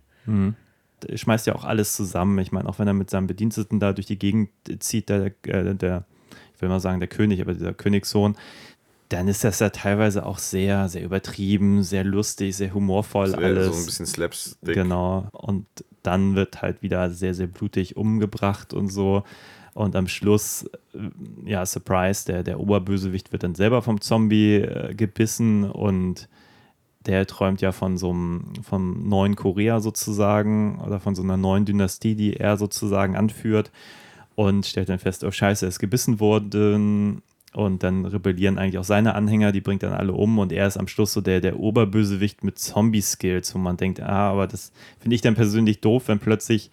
[1.14, 2.38] Schmeißt ja auch alles zusammen.
[2.40, 5.76] Ich meine, auch wenn er mit seinem Bediensteten da durch die Gegend zieht, der, äh,
[5.76, 6.06] der
[6.56, 8.36] ich will mal sagen, der König, aber dieser Königssohn,
[9.08, 13.68] dann ist das ja teilweise auch sehr, sehr übertrieben, sehr lustig, sehr humorvoll So, alles.
[13.68, 14.76] so ein bisschen Slapstick.
[14.76, 15.30] Genau.
[15.32, 15.66] Und
[16.04, 19.24] dann wird halt wieder sehr, sehr blutig umgebracht und so.
[19.74, 24.94] Und am Schluss, äh, ja, Surprise, der, der Oberbösewicht wird dann selber vom Zombie äh,
[24.94, 26.28] gebissen und
[27.10, 31.66] der träumt ja von so einem, vom neuen Korea sozusagen oder von so einer neuen
[31.66, 33.72] Dynastie, die er sozusagen anführt
[34.36, 38.84] und stellt dann fest, oh scheiße, er ist gebissen worden und dann rebellieren eigentlich auch
[38.84, 41.60] seine Anhänger, die bringt dann alle um und er ist am Schluss so der, der
[41.60, 46.20] Oberbösewicht mit Zombie-Skills, wo man denkt, ah, aber das finde ich dann persönlich doof, wenn
[46.20, 46.70] plötzlich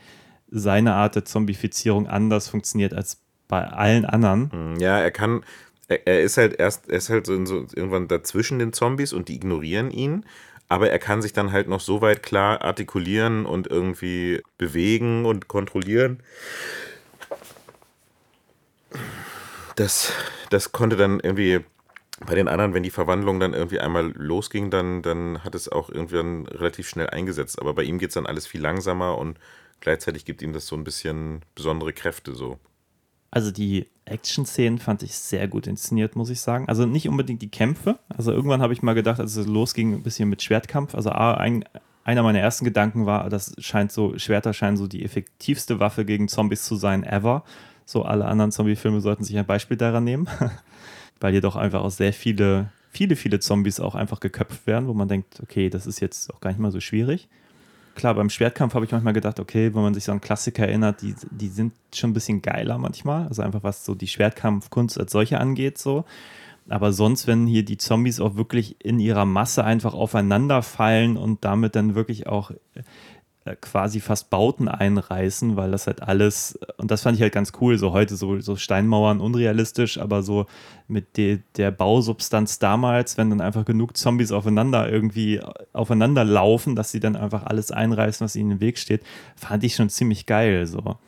[0.51, 4.51] seine Art der Zombifizierung anders funktioniert als bei allen anderen.
[4.81, 5.43] Ja, er kann,
[5.89, 9.37] er, ist halt erst, er ist halt so, so irgendwann dazwischen den Zombies und die
[9.37, 10.25] ignorieren ihn.
[10.69, 15.47] Aber er kann sich dann halt noch so weit klar artikulieren und irgendwie bewegen und
[15.47, 16.21] kontrollieren.
[19.77, 20.13] Das,
[20.51, 21.61] das konnte dann irgendwie
[22.25, 25.91] bei den anderen, wenn die Verwandlung dann irgendwie einmal losging, dann, dann hat es auch
[25.91, 27.61] irgendwann relativ schnell eingesetzt.
[27.61, 29.39] Aber bei ihm geht es dann alles viel langsamer und
[29.81, 32.59] gleichzeitig gibt ihm das so ein bisschen besondere Kräfte so.
[33.31, 36.69] Also die Action-Szenen fand ich sehr gut inszeniert, muss ich sagen.
[36.69, 37.99] Also nicht unbedingt die Kämpfe.
[38.09, 40.95] Also irgendwann habe ich mal gedacht, als es losging, ein bisschen mit Schwertkampf.
[40.95, 41.65] Also ein,
[42.05, 46.29] einer meiner ersten Gedanken war, das scheint so, Schwerter scheinen so die effektivste Waffe gegen
[46.29, 47.45] Zombies zu sein ever.
[47.85, 50.29] So alle anderen Zombie-Filme sollten sich ein Beispiel daran nehmen.
[51.21, 54.95] Weil hier doch einfach auch sehr viele, viele, viele Zombies auch einfach geköpft werden, wo
[54.95, 57.29] man denkt, okay, das ist jetzt auch gar nicht mal so schwierig
[57.97, 61.03] klar, beim Schwertkampf habe ich manchmal gedacht, okay, wenn man sich so an Klassiker erinnert,
[61.03, 63.27] die, die sind schon ein bisschen geiler manchmal.
[63.27, 66.05] Also einfach was so die Schwertkampfkunst als solche angeht, so.
[66.69, 71.45] Aber sonst, wenn hier die Zombies auch wirklich in ihrer Masse einfach aufeinander fallen und
[71.45, 72.51] damit dann wirklich auch
[73.55, 77.79] quasi fast Bauten einreißen, weil das halt alles, und das fand ich halt ganz cool,
[77.79, 80.47] so heute so, so Steinmauern unrealistisch, aber so
[80.89, 85.41] mit de, der Bausubstanz damals, wenn dann einfach genug Zombies aufeinander irgendwie
[85.73, 89.03] aufeinander laufen, dass sie dann einfach alles einreißen, was ihnen im Weg steht,
[89.37, 90.99] fand ich schon ziemlich geil, so.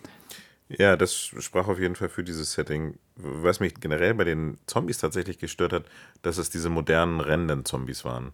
[0.69, 2.99] Ja, das sprach auf jeden Fall für dieses Setting.
[3.17, 5.85] Was mich generell bei den Zombies tatsächlich gestört hat,
[6.23, 8.33] dass es diese modernen rennenden Zombies waren.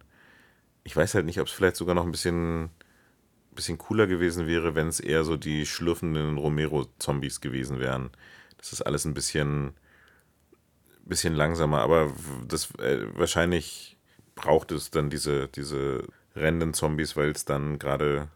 [0.83, 2.69] Ich weiß halt nicht, ob es vielleicht sogar noch ein bisschen,
[3.55, 8.09] bisschen cooler gewesen wäre, wenn es eher so die schlürfenden Romero-Zombies gewesen wären.
[8.57, 9.73] Das ist alles ein bisschen,
[11.05, 12.11] bisschen langsamer, aber
[12.47, 13.97] das äh, wahrscheinlich
[14.35, 16.03] braucht es dann diese, diese
[16.35, 18.27] rennenden Zombies, weil es dann gerade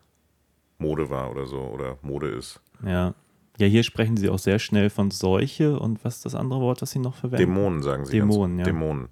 [0.78, 2.62] Mode war oder so oder Mode ist.
[2.86, 3.14] Ja.
[3.58, 6.82] Ja, hier sprechen sie auch sehr schnell von Seuche und was ist das andere Wort,
[6.82, 7.54] was sie noch verwenden?
[7.54, 8.14] Dämonen, sagen sie.
[8.14, 8.74] Dämonen, ganz, ja.
[8.74, 9.10] Dämonen.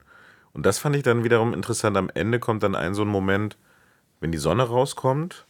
[0.54, 1.98] Und das fand ich dann wiederum interessant.
[1.98, 3.58] Am Ende kommt dann ein so ein Moment,
[4.22, 5.46] wenn die Sonne rauskommt,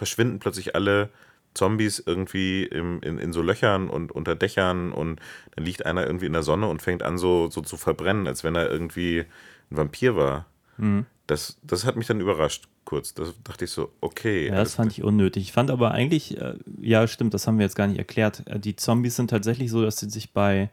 [0.00, 1.10] verschwinden plötzlich alle
[1.52, 5.20] Zombies irgendwie im, in, in so Löchern und unter Dächern und
[5.54, 8.42] dann liegt einer irgendwie in der Sonne und fängt an so, so zu verbrennen, als
[8.42, 9.26] wenn er irgendwie
[9.70, 10.46] ein Vampir war.
[10.78, 11.04] Mhm.
[11.26, 13.12] Das, das hat mich dann überrascht, kurz.
[13.12, 14.46] Da dachte ich so, okay.
[14.46, 15.42] Ja, das fand ich unnötig.
[15.42, 18.46] Ich fand aber eigentlich, äh, ja, stimmt, das haben wir jetzt gar nicht erklärt.
[18.46, 20.70] Äh, die Zombies sind tatsächlich so, dass sie sich bei,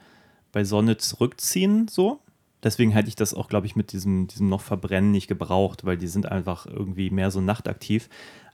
[0.53, 2.21] bei Sonne zurückziehen, so.
[2.63, 5.97] Deswegen hätte ich das auch, glaube ich, mit diesem, diesem noch Verbrennen nicht gebraucht, weil
[5.97, 8.09] die sind einfach irgendwie mehr so nachtaktiv.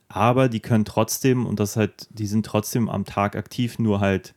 [0.08, 4.36] Aber die können trotzdem, und das halt, die sind trotzdem am Tag aktiv, nur halt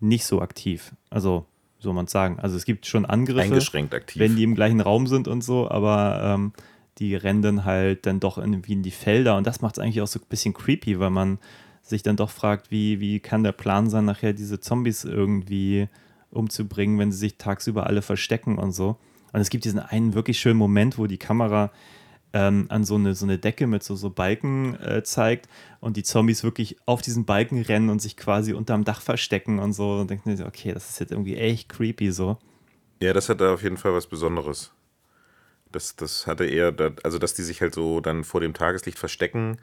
[0.00, 0.92] nicht so aktiv.
[1.10, 1.46] Also,
[1.78, 2.38] so man sagen.
[2.40, 4.20] Also es gibt schon Angriffe, Eingeschränkt aktiv.
[4.20, 6.52] wenn die im gleichen Raum sind und so, aber ähm,
[6.98, 10.00] die rennen dann halt dann doch irgendwie in die Felder und das macht es eigentlich
[10.00, 11.38] auch so ein bisschen creepy, weil man
[11.82, 15.88] sich dann doch fragt, wie, wie kann der Plan sein, nachher diese Zombies irgendwie
[16.30, 18.96] umzubringen, wenn sie sich tagsüber alle verstecken und so.
[19.32, 21.70] Und es gibt diesen einen wirklich schönen Moment, wo die Kamera
[22.32, 25.48] ähm, an so eine, so eine Decke mit so, so Balken äh, zeigt
[25.80, 29.72] und die Zombies wirklich auf diesen Balken rennen und sich quasi unterm Dach verstecken und
[29.72, 30.00] so.
[30.00, 32.38] Und denken, sich, okay, das ist jetzt irgendwie echt creepy so.
[33.00, 34.72] Ja, das hat da auf jeden Fall was Besonderes.
[35.72, 39.58] Das, das hatte eher, also dass die sich halt so dann vor dem Tageslicht verstecken,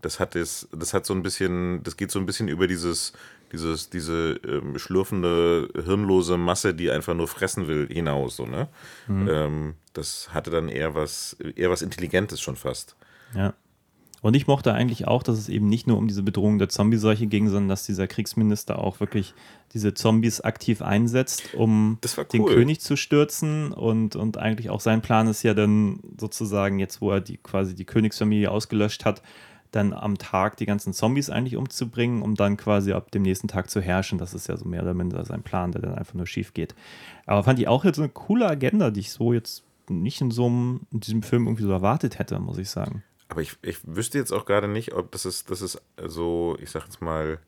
[0.00, 3.12] das hat es, das hat so ein bisschen, das geht so ein bisschen über dieses,
[3.52, 8.68] dieses, diese ähm, schlürfende, hirnlose Masse, die einfach nur fressen will, hinaus, so, ne?
[9.08, 12.96] Ähm, das hatte dann eher was, eher was Intelligentes schon fast.
[13.34, 13.54] Ja.
[14.20, 17.28] Und ich mochte eigentlich auch, dass es eben nicht nur um diese Bedrohung der Zombie-Seuche
[17.28, 19.32] ging, sondern dass dieser Kriegsminister auch wirklich
[19.74, 22.54] diese Zombies aktiv einsetzt, um war den cool.
[22.54, 23.72] König zu stürzen.
[23.72, 27.76] Und, und eigentlich auch sein Plan ist ja dann sozusagen, jetzt wo er die quasi
[27.76, 29.22] die Königsfamilie ausgelöscht hat,
[29.70, 33.70] dann am Tag die ganzen Zombies eigentlich umzubringen, um dann quasi ab dem nächsten Tag
[33.70, 34.18] zu herrschen.
[34.18, 36.74] Das ist ja so mehr oder minder sein Plan, der dann einfach nur schief geht.
[37.26, 40.46] Aber fand ich auch jetzt eine coole Agenda, die ich so jetzt nicht in so
[40.46, 43.02] einem, in diesem Film irgendwie so erwartet hätte, muss ich sagen.
[43.28, 46.70] Aber ich, ich wüsste jetzt auch gerade nicht, ob das ist, das ist so, ich
[46.70, 47.38] sag jetzt mal,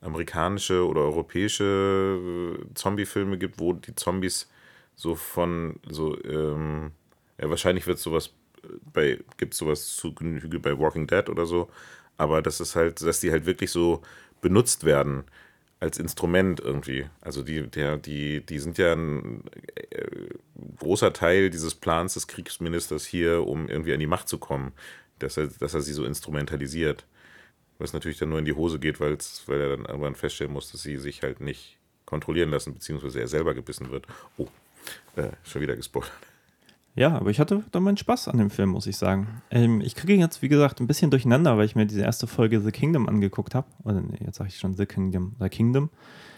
[0.00, 4.50] amerikanische oder europäische äh, Zombie-Filme gibt, wo die Zombies
[4.94, 6.92] so von so, ähm,
[7.40, 8.34] ja, wahrscheinlich wird sowas
[8.92, 11.68] bei, gibt sowas zu Genüge bei Walking Dead oder so,
[12.16, 14.02] aber das ist halt, dass die halt wirklich so
[14.40, 15.24] benutzt werden
[15.80, 17.06] als Instrument irgendwie.
[17.20, 19.44] Also die, der, die, die sind ja ein
[19.90, 20.28] äh,
[20.78, 24.72] großer Teil dieses Plans des Kriegsministers hier, um irgendwie an die Macht zu kommen,
[25.18, 27.06] dass er, dass er sie so instrumentalisiert.
[27.78, 30.82] Was natürlich dann nur in die Hose geht, weil er dann irgendwann feststellen muss, dass
[30.82, 34.06] sie sich halt nicht kontrollieren lassen, beziehungsweise er selber gebissen wird.
[34.36, 34.48] Oh,
[35.16, 36.12] äh, schon wieder gespoilert.
[36.96, 39.42] Ja, aber ich hatte da meinen Spaß an dem Film, muss ich sagen.
[39.50, 42.60] Ähm, ich kriege jetzt, wie gesagt, ein bisschen durcheinander, weil ich mir diese erste Folge
[42.60, 43.66] The Kingdom angeguckt habe.
[43.82, 45.34] Oder nee, jetzt sage ich schon The Kingdom.
[45.40, 45.90] The Kingdom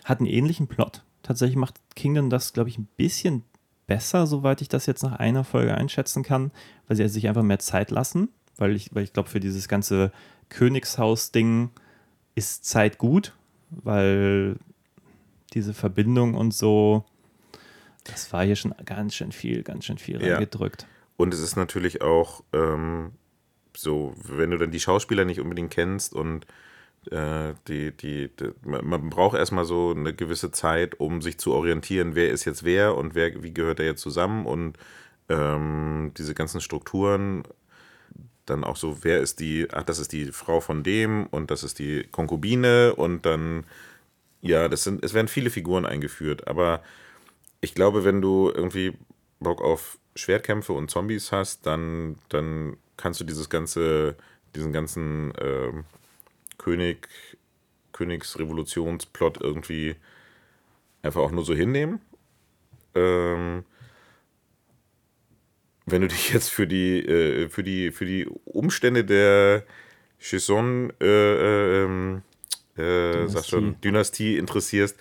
[0.04, 1.04] hat einen ähnlichen Plot.
[1.22, 3.42] Tatsächlich macht Kingdom das, glaube ich, ein bisschen
[3.86, 6.50] besser, soweit ich das jetzt nach einer Folge einschätzen kann,
[6.88, 8.30] weil sie sich einfach mehr Zeit lassen.
[8.56, 10.10] Weil ich, weil ich glaube, für dieses ganze
[10.48, 11.70] Königshaus-Ding
[12.34, 13.34] ist Zeit gut,
[13.70, 14.56] weil
[15.52, 17.04] diese Verbindung und so,
[18.08, 20.34] das war hier schon ganz schön viel, ganz schön viel Ja.
[20.34, 20.86] reingedrückt.
[21.16, 23.12] Und es ist natürlich auch ähm,
[23.76, 26.46] so, wenn du dann die Schauspieler nicht unbedingt kennst und
[27.10, 31.52] äh, die, die, die, man man braucht erstmal so eine gewisse Zeit, um sich zu
[31.52, 34.76] orientieren, wer ist jetzt wer und wer, wie gehört er jetzt zusammen und
[35.28, 37.44] ähm, diese ganzen Strukturen,
[38.44, 41.64] dann auch so, wer ist die, ach, das ist die Frau von dem und das
[41.64, 43.64] ist die Konkubine und dann,
[44.40, 46.82] ja, das sind, es werden viele Figuren eingeführt, aber
[47.60, 48.92] ich glaube, wenn du irgendwie
[49.40, 54.16] Bock auf Schwertkämpfe und Zombies hast, dann, dann kannst du dieses ganze,
[54.54, 55.84] diesen ganzen ähm,
[56.58, 57.08] König,
[57.92, 59.96] Königsrevolutionsplot irgendwie
[61.02, 62.00] einfach auch nur so hinnehmen.
[62.94, 63.64] Ähm,
[65.86, 69.64] wenn du dich jetzt für die, äh, für die, für die Umstände der
[70.18, 72.22] Chison äh, äh, ähm,
[72.76, 74.98] äh, schon, Dynastie interessierst,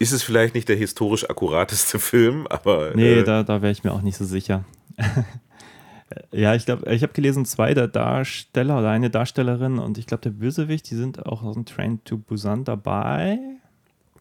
[0.00, 3.84] ist es vielleicht nicht der historisch akkurateste Film, aber Nee, äh, da, da wäre ich
[3.84, 4.64] mir auch nicht so sicher.
[6.32, 10.22] ja, ich glaube, ich habe gelesen, zwei der Darsteller oder eine Darstellerin und ich glaube,
[10.22, 13.38] der Bösewicht, die sind auch aus dem Train to Busan dabei.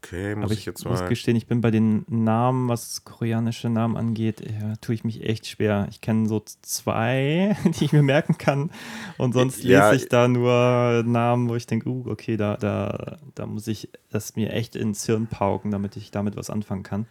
[0.02, 1.06] Okay, muss Aber ich ich jetzt muss mal.
[1.06, 5.48] gestehen, ich bin bei den Namen, was koreanische Namen angeht, ja, tue ich mich echt
[5.48, 5.88] schwer.
[5.90, 8.72] Ich kenne so zwei, die ich mir merken kann.
[9.18, 13.18] Und sonst Ja, lese ich da nur Namen, wo ich denke, uh, okay, da, da,
[13.36, 17.08] da muss ich das mir echt ins Hirn pauken, damit ich damit was anfangen kann.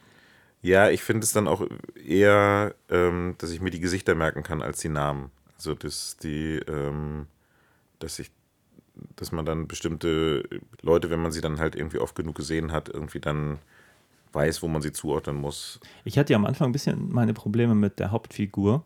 [0.60, 4.60] Ja, ich finde es dann auch eher, ähm, dass ich mir die Gesichter merken kann
[4.62, 5.30] als die Namen.
[5.56, 7.26] Also dass die, ähm,
[8.00, 8.30] dass ich,
[9.16, 10.48] dass man dann bestimmte
[10.82, 13.58] Leute, wenn man sie dann halt irgendwie oft genug gesehen hat, irgendwie dann
[14.32, 15.80] weiß, wo man sie zuordnen muss.
[16.04, 18.84] Ich hatte ja am Anfang ein bisschen meine Probleme mit der Hauptfigur,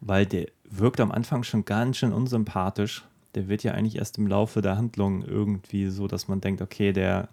[0.00, 3.04] weil der wirkt am Anfang schon ganz schön unsympathisch.
[3.34, 6.92] Der wird ja eigentlich erst im Laufe der Handlung irgendwie so, dass man denkt, okay,
[6.92, 7.28] der,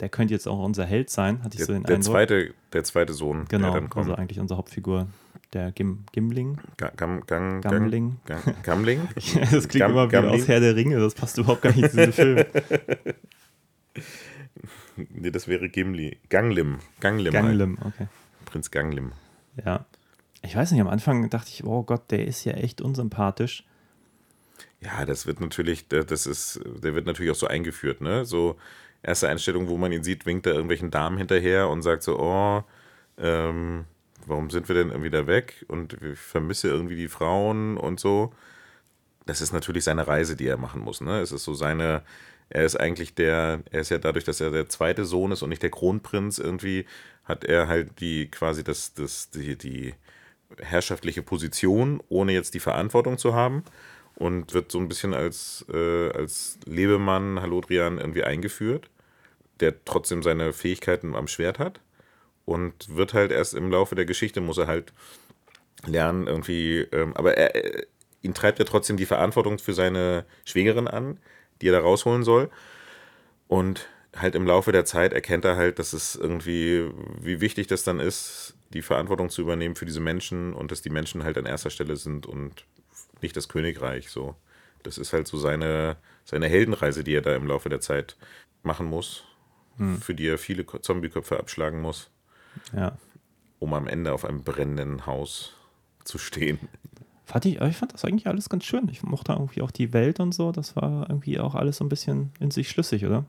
[0.00, 2.12] der könnte jetzt auch unser Held sein, hatte ich Der, so den der, Eindruck.
[2.12, 4.06] zweite, der zweite Sohn, genau, der dann kommt.
[4.06, 5.06] also eigentlich unsere Hauptfigur,
[5.52, 6.58] der Gim, Gimling.
[6.76, 8.16] Ga- Gam, Gang, Gamling.
[8.26, 9.08] Gang, Gamling?
[9.14, 10.40] das klingt Gam- immer wie Gamling?
[10.42, 12.44] aus Herr der Ringe, das passt überhaupt gar nicht zu diesem Film.
[14.96, 16.18] Nee, das wäre Gimli.
[16.28, 16.78] Ganglim.
[17.00, 17.32] Ganglim.
[17.32, 17.42] Halt.
[17.44, 18.06] Ganglim, okay.
[18.44, 19.12] Prinz Ganglim.
[19.64, 19.86] Ja.
[20.42, 23.64] Ich weiß nicht, am Anfang dachte ich, oh Gott, der ist ja echt unsympathisch.
[24.80, 28.24] Ja, das wird natürlich, das ist, der wird natürlich auch so eingeführt, ne?
[28.24, 28.56] So
[29.02, 32.64] erste Einstellung, wo man ihn sieht, winkt er irgendwelchen Damen hinterher und sagt so, oh,
[33.18, 33.84] ähm,
[34.26, 35.64] warum sind wir denn irgendwie da weg?
[35.68, 38.32] Und ich vermisse irgendwie die Frauen und so.
[39.26, 41.20] Das ist natürlich seine Reise, die er machen muss, ne?
[41.20, 42.02] Es ist so seine,
[42.48, 45.50] er ist eigentlich der, er ist ja dadurch, dass er der zweite Sohn ist und
[45.50, 46.86] nicht der Kronprinz irgendwie,
[47.24, 49.94] hat er halt die quasi das, das, die, die
[50.58, 53.62] herrschaftliche Position, ohne jetzt die Verantwortung zu haben
[54.20, 58.90] und wird so ein bisschen als, äh, als Lebemann Halodrian irgendwie eingeführt,
[59.60, 61.80] der trotzdem seine Fähigkeiten am Schwert hat
[62.44, 64.92] und wird halt erst im Laufe der Geschichte muss er halt
[65.86, 67.86] lernen irgendwie, ähm, aber er, er,
[68.20, 71.18] ihn treibt ja trotzdem die Verantwortung für seine Schwägerin an,
[71.62, 72.50] die er da rausholen soll
[73.48, 77.84] und halt im Laufe der Zeit erkennt er halt, dass es irgendwie, wie wichtig das
[77.84, 81.46] dann ist, die Verantwortung zu übernehmen für diese Menschen und dass die Menschen halt an
[81.46, 82.66] erster Stelle sind und
[83.22, 84.10] nicht das Königreich.
[84.10, 84.34] So.
[84.82, 88.16] Das ist halt so seine, seine Heldenreise, die er da im Laufe der Zeit
[88.62, 89.24] machen muss,
[90.00, 92.10] für die er viele Zombieköpfe abschlagen muss,
[92.74, 92.98] Ja.
[93.58, 95.54] um am Ende auf einem brennenden Haus
[96.04, 96.58] zu stehen.
[97.24, 98.88] Fand ich, ich fand das eigentlich alles ganz schön.
[98.90, 100.50] Ich mochte irgendwie auch die Welt und so.
[100.52, 103.24] Das war irgendwie auch alles so ein bisschen in sich schlüssig, oder?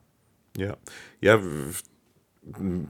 [0.57, 0.75] Ja,
[1.21, 1.39] ja,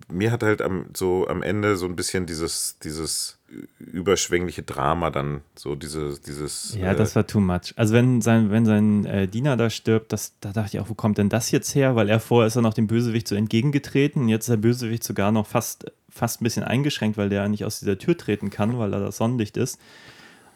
[0.07, 3.37] mir hat halt am, so am Ende so ein bisschen dieses, dieses
[3.79, 6.75] überschwängliche Drama dann, so dieses, dieses.
[6.75, 7.73] Ja, äh, das war too much.
[7.75, 10.93] Also wenn sein, wenn sein äh, Diener da stirbt, das, da dachte ich auch, wo
[10.93, 11.95] kommt denn das jetzt her?
[11.95, 15.03] Weil er vorher ist er noch dem Bösewicht so entgegengetreten und jetzt ist der Bösewicht
[15.03, 18.79] sogar noch fast, fast ein bisschen eingeschränkt, weil der nicht aus dieser Tür treten kann,
[18.79, 19.79] weil da das Sonnenlicht ist.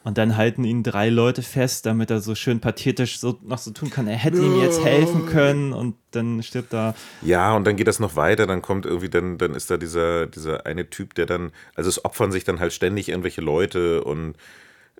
[0.05, 3.71] Und dann halten ihn drei Leute fest, damit er so schön pathetisch so noch so
[3.71, 6.93] tun kann, er hätte ihm jetzt helfen können und dann stirbt da.
[7.23, 10.27] Ja, und dann geht das noch weiter, dann kommt irgendwie, dann, dann ist da dieser,
[10.27, 14.35] dieser eine Typ, der dann, also es opfern sich dann halt ständig irgendwelche Leute und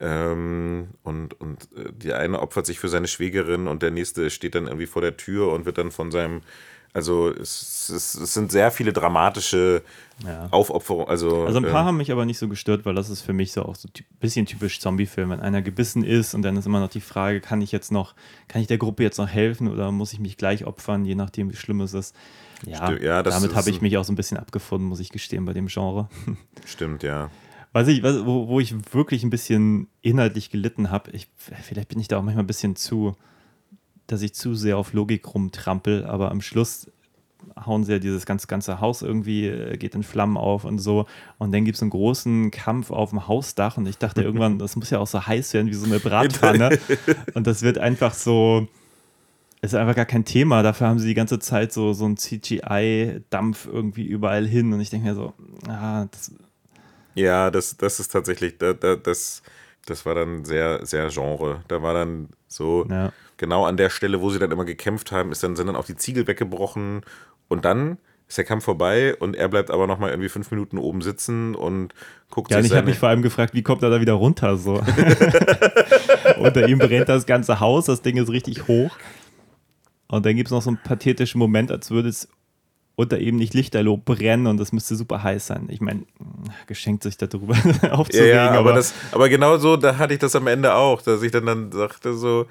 [0.01, 4.55] ähm, und, und äh, der eine opfert sich für seine Schwägerin und der nächste steht
[4.55, 6.41] dann irgendwie vor der Tür und wird dann von seinem,
[6.95, 9.83] also es, es, es sind sehr viele dramatische
[10.25, 10.47] Ja.
[10.51, 13.21] Aufopferungen, also, Also ein paar ähm, haben mich aber nicht so gestört, weil das ist
[13.21, 15.29] für mich so auch so ein bisschen typisch Zombie-Film.
[15.29, 18.15] Wenn einer gebissen ist und dann ist immer noch die Frage, kann ich jetzt noch,
[18.47, 21.51] kann ich der Gruppe jetzt noch helfen oder muss ich mich gleich opfern, je nachdem,
[21.51, 22.15] wie schlimm es ist.
[22.65, 25.51] Ja, ja, damit habe ich mich auch so ein bisschen abgefunden, muss ich gestehen, bei
[25.51, 26.07] dem Genre.
[26.65, 27.29] stimmt, ja.
[27.73, 31.99] Was ich, was, wo, wo ich wirklich ein bisschen inhaltlich gelitten habe, ich, vielleicht bin
[31.99, 33.17] ich da auch manchmal ein bisschen zu,
[34.07, 36.87] dass ich zu sehr auf Logik rumtrampel, aber am Schluss
[37.65, 41.05] hauen sie ja dieses ganze, ganze Haus irgendwie, äh, geht in Flammen auf und so.
[41.37, 44.75] Und dann gibt es einen großen Kampf auf dem Hausdach und ich dachte irgendwann, das
[44.75, 46.77] muss ja auch so heiß werden wie so eine Bratpfanne.
[47.33, 48.67] und das wird einfach so,
[49.61, 50.63] ist einfach gar kein Thema.
[50.63, 54.73] Dafür haben sie die ganze Zeit so, so einen CGI-Dampf irgendwie überall hin.
[54.73, 55.33] Und ich denke mir so,
[55.67, 56.31] ah, das,
[57.15, 59.41] Ja, das, das ist tatsächlich, da, da, das,
[59.85, 61.63] das war dann sehr, sehr Genre.
[61.67, 63.11] Da war dann so, Ja.
[63.37, 65.85] Genau an der Stelle, wo sie dann immer gekämpft haben, ist dann, sind dann auch
[65.85, 67.01] die Ziegel weggebrochen
[67.47, 71.01] und dann ist der Kampf vorbei und er bleibt aber nochmal irgendwie fünf Minuten oben
[71.01, 71.93] sitzen und
[72.31, 74.57] guckt Ja, sich ich habe mich vor allem gefragt, wie kommt er da wieder runter
[74.57, 74.73] so?
[76.39, 78.97] Unter ihm brennt das ganze Haus, das Ding ist richtig hoch.
[80.07, 82.27] Und dann gibt es noch so einen pathetischen Moment, als würde es
[82.95, 85.67] unter ihm nicht lichterloh brennen und das müsste super heiß sein.
[85.69, 86.03] Ich meine,
[86.65, 90.19] geschenkt sich darüber ja, aufzuregen, ja, aber, aber, das, aber genau so, da hatte ich
[90.19, 92.45] das am Ende auch, dass ich dann, dann sagte so,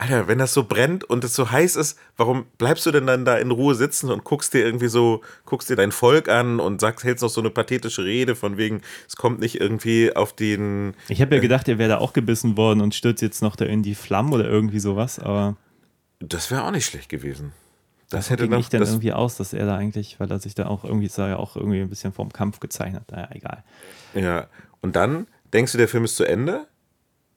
[0.00, 3.24] Alter, wenn das so brennt und es so heiß ist, warum bleibst du denn dann
[3.24, 6.80] da in Ruhe sitzen und guckst dir irgendwie so, guckst dir dein Volk an und
[6.80, 10.94] sagst, hältst noch so eine pathetische Rede von wegen, es kommt nicht irgendwie auf den,
[11.08, 13.64] ich habe ja gedacht, er wäre da auch gebissen worden und stürzt jetzt noch da
[13.64, 15.56] in die Flammen oder irgendwie sowas, aber
[16.20, 17.52] das wäre auch nicht schlecht gewesen.
[18.08, 20.54] Das hätte ging noch, ich dann irgendwie aus, dass er da eigentlich, weil er sich
[20.54, 23.02] da auch irgendwie, sah ja auch irgendwie ein bisschen vorm Kampf gezeichnet.
[23.10, 23.64] Naja, egal.
[24.14, 24.46] ja.
[24.80, 26.66] Und dann denkst du, der Film ist zu Ende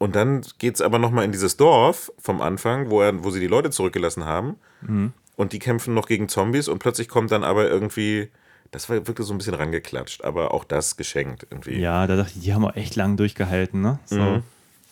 [0.01, 3.39] und dann geht es aber nochmal in dieses Dorf vom Anfang, wo, er, wo sie
[3.39, 5.13] die Leute zurückgelassen haben Mhm.
[5.35, 8.29] und die kämpfen noch gegen Zombies und plötzlich kommt dann aber irgendwie,
[8.71, 11.79] das war wirklich so ein bisschen rangeklatscht, aber auch das geschenkt irgendwie.
[11.79, 13.99] Ja, da dachte ich, die haben auch echt lang durchgehalten, ne?
[14.05, 14.15] So.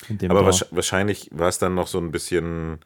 [0.08, 0.32] In dem Mhm.
[0.32, 0.56] Aber Dorf.
[0.62, 2.80] wahrsch- wahrscheinlich war es dann noch so ein bisschen,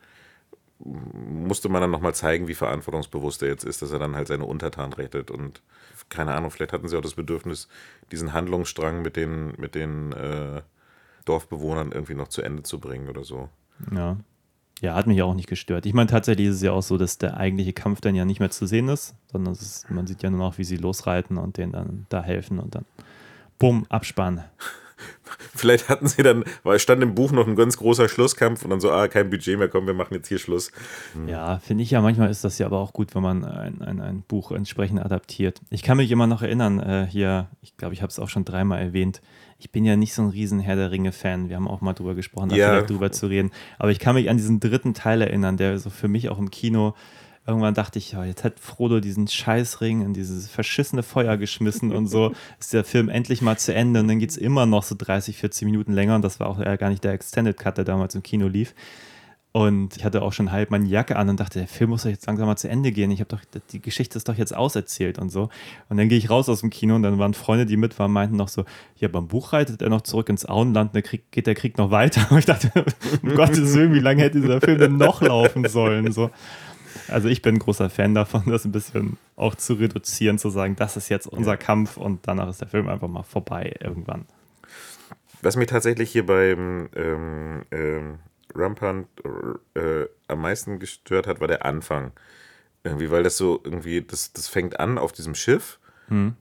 [0.80, 4.46] musste man dann nochmal zeigen, wie verantwortungsbewusst er jetzt ist, dass er dann halt seine
[4.46, 5.62] Untertanen rettet und
[6.10, 7.68] keine Ahnung, vielleicht hatten sie auch das Bedürfnis,
[8.12, 10.62] diesen Handlungsstrang mit den, mit den äh,
[11.26, 13.50] Dorfbewohnern irgendwie noch zu Ende zu bringen oder so.
[13.94, 14.18] Ja.
[14.82, 15.86] Ja, hat mich auch nicht gestört.
[15.86, 18.42] Ich meine, tatsächlich ist es ja auch so, dass der eigentliche Kampf dann ja nicht
[18.42, 21.38] mehr zu sehen ist, sondern es ist, man sieht ja nur noch, wie sie losreiten
[21.38, 22.86] und denen dann da helfen und dann
[23.60, 24.44] bumm, Abspann.
[25.56, 28.82] Vielleicht hatten sie dann, weil stand im Buch noch ein ganz großer Schlusskampf und dann
[28.82, 30.72] so, ah, kein Budget mehr, komm, wir machen jetzt hier Schluss.
[31.28, 34.02] Ja, finde ich ja, manchmal ist das ja aber auch gut, wenn man ein, ein,
[34.02, 35.62] ein Buch entsprechend adaptiert.
[35.70, 38.46] Ich kann mich immer noch erinnern, äh, hier, ich glaube, ich habe es auch schon
[38.46, 39.22] dreimal erwähnt,
[39.63, 41.47] ich bin ja nicht so ein riesen Herr der Ringe-Fan.
[41.47, 42.82] Wir haben auch mal drüber gesprochen, da Ja.
[42.82, 43.52] drüber zu reden.
[43.80, 46.52] Aber ich kann mich an diesen dritten Teil erinnern, der so für mich auch im
[46.52, 46.95] Kino,
[47.47, 52.08] irgendwann dachte ich, ja, jetzt hat Frodo diesen Scheißring in dieses verschissene Feuer geschmissen und
[52.08, 54.96] so ist der Film endlich mal zu Ende und dann geht es immer noch so
[54.98, 58.15] 30, 40 Minuten länger und das war auch gar nicht der Extended Cut, der damals
[58.15, 58.73] im Kino lief.
[59.56, 62.10] Und ich hatte auch schon halb meine Jacke an und dachte, der Film muss doch
[62.10, 63.12] jetzt langsam mal zu Ende gehen.
[63.12, 63.41] Ich habe doch,
[63.71, 65.49] die Geschichte ist doch jetzt auserzählt und so.
[65.89, 68.12] Und dann gehe ich raus aus dem Kino und dann waren Freunde, die mit waren,
[68.12, 68.65] meinten noch so,
[68.97, 71.91] ja, beim Buch reitet er noch zurück ins Auenland, dann krieg, geht der Krieg noch
[71.91, 72.25] weiter.
[72.31, 72.71] Und ich dachte,
[73.21, 76.12] um Gottes Willen, wie lange hätte dieser Film denn noch laufen sollen?
[76.12, 76.31] So.
[77.08, 80.75] Also ich bin ein großer Fan davon, das ein bisschen auch zu reduzieren, zu sagen,
[80.75, 84.25] das ist jetzt unser Kampf und danach ist der Film einfach mal vorbei irgendwann.
[85.43, 88.19] Was mich tatsächlich hier beim ähm, ähm,
[88.56, 89.08] Rampant
[89.75, 92.12] äh, am meisten gestört hat, war der Anfang.
[92.83, 95.79] Irgendwie, weil das so irgendwie, das, das fängt an auf diesem Schiff,
[96.10, 96.35] Hm.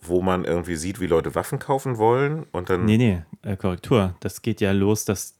[0.00, 2.84] wo man irgendwie sieht, wie Leute Waffen kaufen wollen und dann.
[2.84, 4.16] Nee, nee, äh, Korrektur.
[4.20, 5.34] Das geht ja los, dass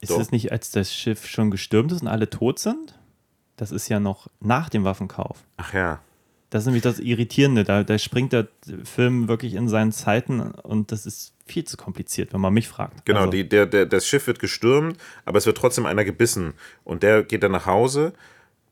[0.00, 2.98] Ist es nicht, als das Schiff schon gestürmt ist und alle tot sind?
[3.56, 5.42] Das ist ja noch nach dem Waffenkauf.
[5.56, 6.00] Ach ja.
[6.50, 7.64] Das ist nämlich das Irritierende.
[7.64, 8.48] Da, da springt der
[8.84, 13.04] Film wirklich in seinen Zeiten und das ist viel zu kompliziert, wenn man mich fragt.
[13.04, 16.54] Genau, Also, die, der, der, das Schiff wird gestürmt, aber es wird trotzdem einer gebissen.
[16.84, 18.12] Und der geht dann nach Hause.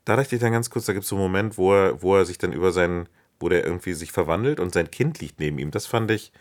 [0.05, 2.17] Da dachte ich dann ganz kurz, da gibt es so einen Moment, wo er, wo
[2.17, 3.09] er sich dann über sein,
[3.41, 5.71] wo der irgendwie sich verwandelt und sein Kind liegt neben ihm.
[5.71, 6.33] Das fand ich,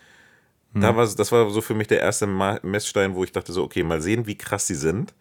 [0.76, 3.84] da war, das war so für mich der erste Messstein, wo ich dachte so, okay,
[3.84, 5.14] mal sehen, wie krass die sind.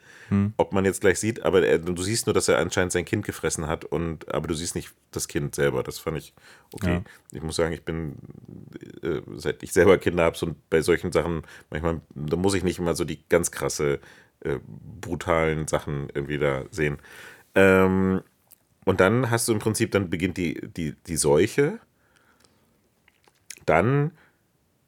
[0.57, 3.25] Ob man jetzt gleich sieht, aber er, du siehst nur, dass er anscheinend sein Kind
[3.25, 5.83] gefressen hat, und, aber du siehst nicht das Kind selber.
[5.83, 6.33] Das fand ich
[6.73, 6.93] okay.
[6.93, 7.03] Ja.
[7.31, 8.15] Ich muss sagen, ich bin,
[9.01, 12.79] äh, seit ich selber Kinder habe, so bei solchen Sachen, manchmal, da muss ich nicht
[12.79, 13.99] immer so die ganz krasse,
[14.41, 14.59] äh,
[15.01, 16.97] brutalen Sachen irgendwie da sehen.
[17.55, 18.21] Ähm,
[18.85, 21.79] und dann hast du im Prinzip, dann beginnt die, die, die Seuche.
[23.65, 24.11] Dann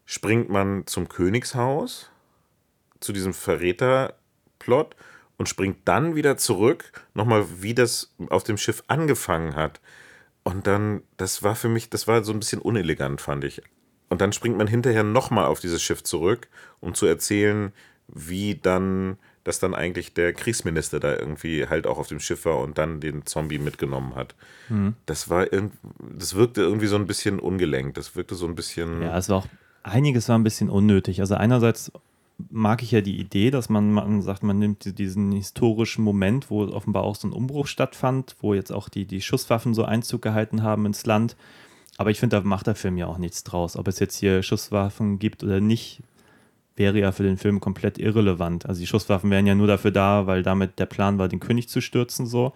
[0.05, 2.11] springt man zum Königshaus,
[2.99, 4.95] zu diesem Verräterplot
[5.38, 9.81] und springt dann wieder zurück, nochmal wie das auf dem Schiff angefangen hat.
[10.43, 13.61] Und dann, das war für mich, das war so ein bisschen unelegant, fand ich.
[14.09, 16.47] Und dann springt man hinterher nochmal auf dieses Schiff zurück,
[16.79, 17.73] um zu erzählen,
[18.07, 22.59] wie dann, dass dann eigentlich der Kriegsminister da irgendwie halt auch auf dem Schiff war
[22.59, 24.36] und dann den Zombie mitgenommen hat.
[25.07, 27.97] Das war das wirkte irgendwie so ein bisschen ungelenkt.
[27.97, 29.01] Das wirkte so ein bisschen.
[29.01, 29.47] Ja, es war auch,
[29.81, 31.19] einiges war ein bisschen unnötig.
[31.21, 31.91] Also einerseits
[32.38, 36.63] mag ich ja die Idee, dass man, man sagt, man nimmt diesen historischen Moment, wo
[36.63, 40.63] offenbar auch so ein Umbruch stattfand, wo jetzt auch die, die Schusswaffen so Einzug gehalten
[40.63, 41.36] haben ins Land.
[41.97, 43.77] Aber ich finde, da macht der Film ja auch nichts draus.
[43.77, 46.01] Ob es jetzt hier Schusswaffen gibt oder nicht,
[46.75, 48.65] wäre ja für den Film komplett irrelevant.
[48.65, 51.69] Also die Schusswaffen wären ja nur dafür da, weil damit der Plan war, den König
[51.69, 52.27] zu stürzen.
[52.27, 52.53] So.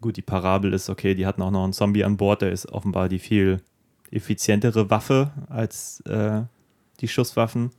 [0.00, 2.66] Gut, die Parabel ist okay, die hatten auch noch einen Zombie an Bord, der ist
[2.72, 3.60] offenbar die viel
[4.10, 6.42] effizientere Waffe als äh,
[7.00, 7.70] die Schusswaffen.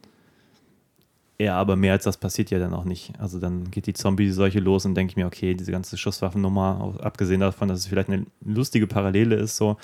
[1.40, 3.14] Ja, aber mehr als das passiert ja dann auch nicht.
[3.20, 7.42] Also dann geht die Zombie-Seuche los und denke ich mir, okay, diese ganze Schusswaffennummer, abgesehen
[7.42, 9.78] davon, dass es vielleicht eine lustige Parallele ist, so,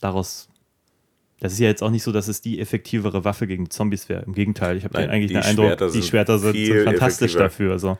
[0.00, 0.48] daraus,
[1.40, 4.22] das ist ja jetzt auch nicht so, dass es die effektivere Waffe gegen Zombies wäre.
[4.22, 7.72] Im Gegenteil, ich habe eigentlich den Eindruck, Schwerter die Schwerter sind, sind fantastisch effektiver.
[7.74, 7.78] dafür.
[7.78, 7.98] So.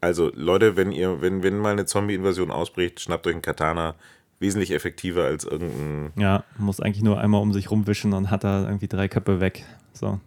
[0.00, 3.94] Also, Leute, wenn ihr, wenn, wenn mal eine Zombie-Invasion ausbricht, schnappt euch einen Katana.
[4.38, 6.12] Wesentlich effektiver als irgendein.
[6.20, 9.64] Ja, muss eigentlich nur einmal um sich rumwischen und hat da irgendwie drei Köpfe weg.
[9.94, 10.20] So.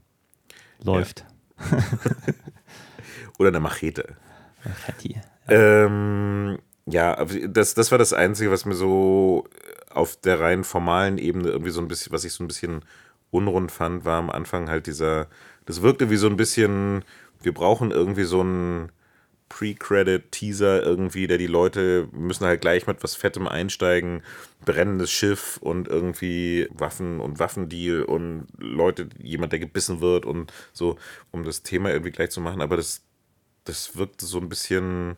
[0.83, 1.25] Läuft.
[3.39, 4.15] Oder eine Machete.
[4.85, 5.15] Fetti.
[5.47, 9.45] Ähm, ja, das, das war das Einzige, was mir so
[9.89, 12.83] auf der rein formalen Ebene irgendwie so ein bisschen, was ich so ein bisschen
[13.31, 15.27] unrund fand, war am Anfang halt dieser,
[15.65, 17.03] das wirkte wie so ein bisschen,
[17.41, 18.91] wir brauchen irgendwie so einen
[19.49, 24.21] Pre-Credit-Teaser irgendwie, der die Leute müssen halt gleich mit was Fettem einsteigen,
[24.63, 30.97] brennendes Schiff und irgendwie Waffen und Waffendeal und Leute, jemand, der gebissen wird und so,
[31.31, 33.01] um das Thema irgendwie gleich zu machen, aber das,
[33.65, 35.17] das wirkte so ein bisschen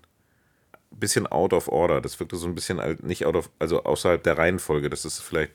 [0.93, 2.01] bisschen out of order.
[2.01, 4.89] Das wirkte so ein bisschen alt- nicht out of, also außerhalb der Reihenfolge.
[4.89, 5.53] Das ist vielleicht,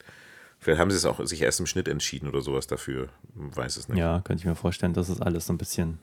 [0.58, 3.10] vielleicht haben sie es auch sich erst im Schnitt entschieden oder sowas dafür.
[3.34, 3.98] Weiß es nicht.
[3.98, 5.98] Ja, könnte ich mir vorstellen, dass es alles so ein bisschen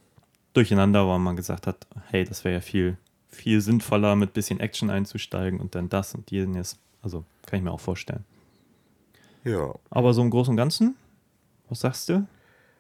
[0.54, 2.98] durcheinander war, man gesagt hat, hey, das wäre ja viel,
[3.30, 6.78] viel sinnvoller, mit bisschen Action einzusteigen und dann das und jenes.
[7.02, 8.24] Also kann ich mir auch vorstellen.
[9.44, 9.74] Ja.
[9.90, 10.96] Aber so im Großen und Ganzen,
[11.70, 12.26] was sagst du?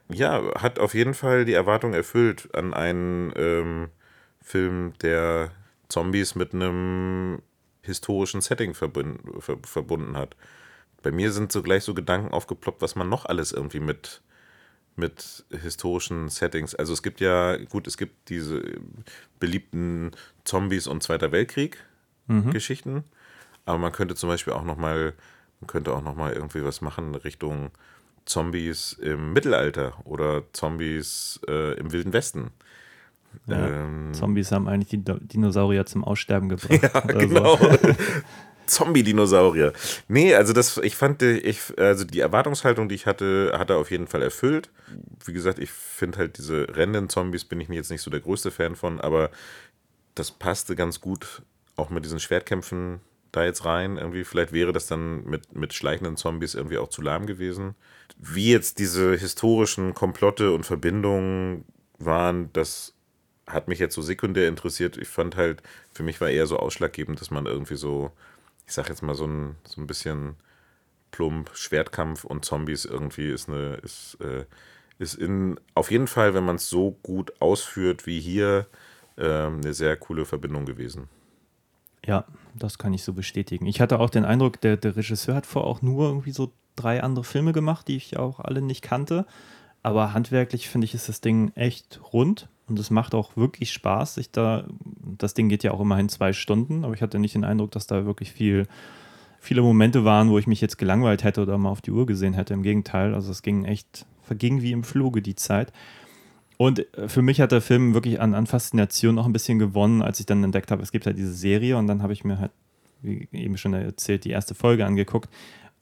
[0.09, 3.89] Ja, hat auf jeden Fall die Erwartung erfüllt an einen ähm,
[4.41, 5.51] Film, der
[5.89, 7.41] Zombies mit einem
[7.82, 10.36] historischen Setting verbund, ver, verbunden hat.
[11.01, 14.21] Bei mir sind so gleich so Gedanken aufgeploppt, was man noch alles irgendwie mit,
[14.95, 16.75] mit historischen Settings.
[16.75, 18.61] Also es gibt ja, gut, es gibt diese
[19.39, 20.11] beliebten
[20.43, 21.77] Zombies und Zweiter Weltkrieg
[22.51, 23.03] Geschichten,
[23.65, 25.13] aber man könnte zum Beispiel auch noch mal,
[25.59, 27.71] man könnte auch noch mal irgendwie was machen Richtung
[28.25, 32.51] Zombies im Mittelalter oder Zombies äh, im Wilden Westen.
[33.47, 36.81] Ja, Ähm, Zombies haben eigentlich die Dinosaurier zum Aussterben gebracht.
[36.81, 37.57] Ja, genau.
[37.57, 37.69] So.
[38.66, 39.74] Zombie-Dinosaurier.
[40.07, 43.91] Nee, also das, ich fand, ich, also die Erwartungshaltung, die ich hatte, hat er auf
[43.91, 44.70] jeden Fall erfüllt.
[45.26, 48.51] Wie gesagt, ich finde halt diese rennenden Zombies bin ich jetzt nicht so der größte
[48.51, 49.32] Fan von, aber
[50.16, 51.41] das passte ganz gut
[51.76, 52.99] auch mit diesen Schwertkämpfen
[53.32, 53.97] da jetzt rein.
[53.97, 57.76] Irgendwie, vielleicht wäre das dann mit, mit schleichenden Zombies irgendwie auch zu lahm gewesen.
[58.18, 61.66] Wie jetzt diese historischen Komplotte und Verbindungen
[61.97, 62.93] waren, das
[63.47, 64.97] hat mich jetzt so sekundär interessiert.
[64.97, 65.61] Ich fand halt,
[65.93, 68.11] für mich war eher so ausschlaggebend, dass man irgendwie so,
[68.66, 70.36] ich sag jetzt mal so ein, so ein bisschen
[71.11, 74.45] plump Schwertkampf und Zombies irgendwie ist eine, ist, äh,
[74.99, 78.68] ist in, auf jeden Fall, wenn man es so gut ausführt wie hier,
[79.18, 81.07] ähm, eine sehr coole Verbindung gewesen.
[82.05, 83.66] Ja, das kann ich so bestätigen.
[83.66, 87.01] Ich hatte auch den Eindruck, der, der Regisseur hat vorher auch nur irgendwie so drei
[87.01, 89.26] andere Filme gemacht, die ich auch alle nicht kannte.
[89.84, 92.49] Aber handwerklich finde ich, ist das Ding echt rund.
[92.68, 94.66] Und es macht auch wirklich Spaß, sich da,
[95.18, 97.88] das Ding geht ja auch immerhin zwei Stunden, aber ich hatte nicht den Eindruck, dass
[97.88, 98.68] da wirklich viel,
[99.39, 102.34] viele Momente waren, wo ich mich jetzt gelangweilt hätte oder mal auf die Uhr gesehen
[102.34, 102.53] hätte.
[102.53, 105.74] Im Gegenteil, also es ging echt, verging wie im Fluge die Zeit.
[106.57, 110.01] Und äh, für mich hat der Film wirklich an, an Faszination noch ein bisschen gewonnen,
[110.01, 112.39] als ich dann entdeckt habe, es gibt halt diese Serie und dann habe ich mir
[112.39, 112.51] halt,
[113.01, 115.30] wie eben schon erzählt, die erste Folge angeguckt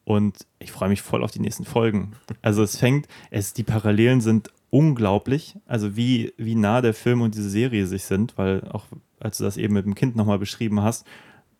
[0.04, 2.14] und ich freue mich voll auf die nächsten Folgen.
[2.42, 7.36] Also es fängt, es, die Parallelen sind unglaublich, also wie, wie nah der Film und
[7.36, 8.86] diese Serie sich sind, weil auch
[9.20, 11.06] als du das eben mit dem Kind nochmal beschrieben hast,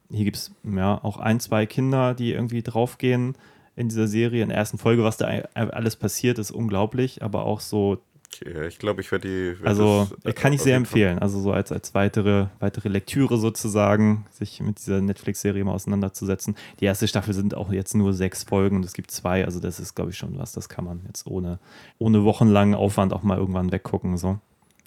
[0.10, 3.36] hier gibt es ja auch ein, zwei Kinder, die irgendwie draufgehen
[3.76, 4.44] in dieser Serie.
[4.44, 8.00] In der ersten Folge, was da alles passiert, ist unglaublich, aber auch so
[8.34, 9.60] Okay, ich glaube, ich werde die.
[9.60, 11.20] werd also das, äh, kann ich sehr empfehlen.
[11.20, 16.56] Also so als, als weitere, weitere Lektüre sozusagen, sich mit dieser Netflix-Serie mal auseinanderzusetzen.
[16.80, 19.46] Die erste Staffel sind auch jetzt nur sechs Folgen und es gibt zwei.
[19.46, 20.54] Also das ist, glaube ich, schon was.
[20.54, 21.60] Das kann man jetzt ohne,
[21.98, 24.18] ohne wochenlangen Aufwand auch mal irgendwann weggucken.
[24.18, 24.40] So.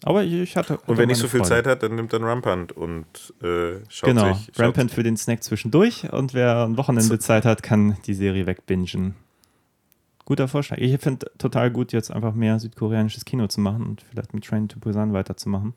[0.02, 0.78] Aber ich, ich hatte.
[0.86, 1.48] Und wenn nicht so viel Freude.
[1.48, 3.06] Zeit hat, dann nimmt dann Rampant und
[3.42, 4.46] äh, schaut Genau, sich.
[4.46, 8.46] Schaut, Rampant für den Snack zwischendurch und wer ein Wochenende Zeit hat, kann die Serie
[8.46, 9.14] wegbingen.
[10.24, 10.78] Guter Vorschlag.
[10.78, 14.68] Ich finde total gut, jetzt einfach mehr südkoreanisches Kino zu machen und vielleicht mit Train
[14.68, 15.74] to Busan weiterzumachen.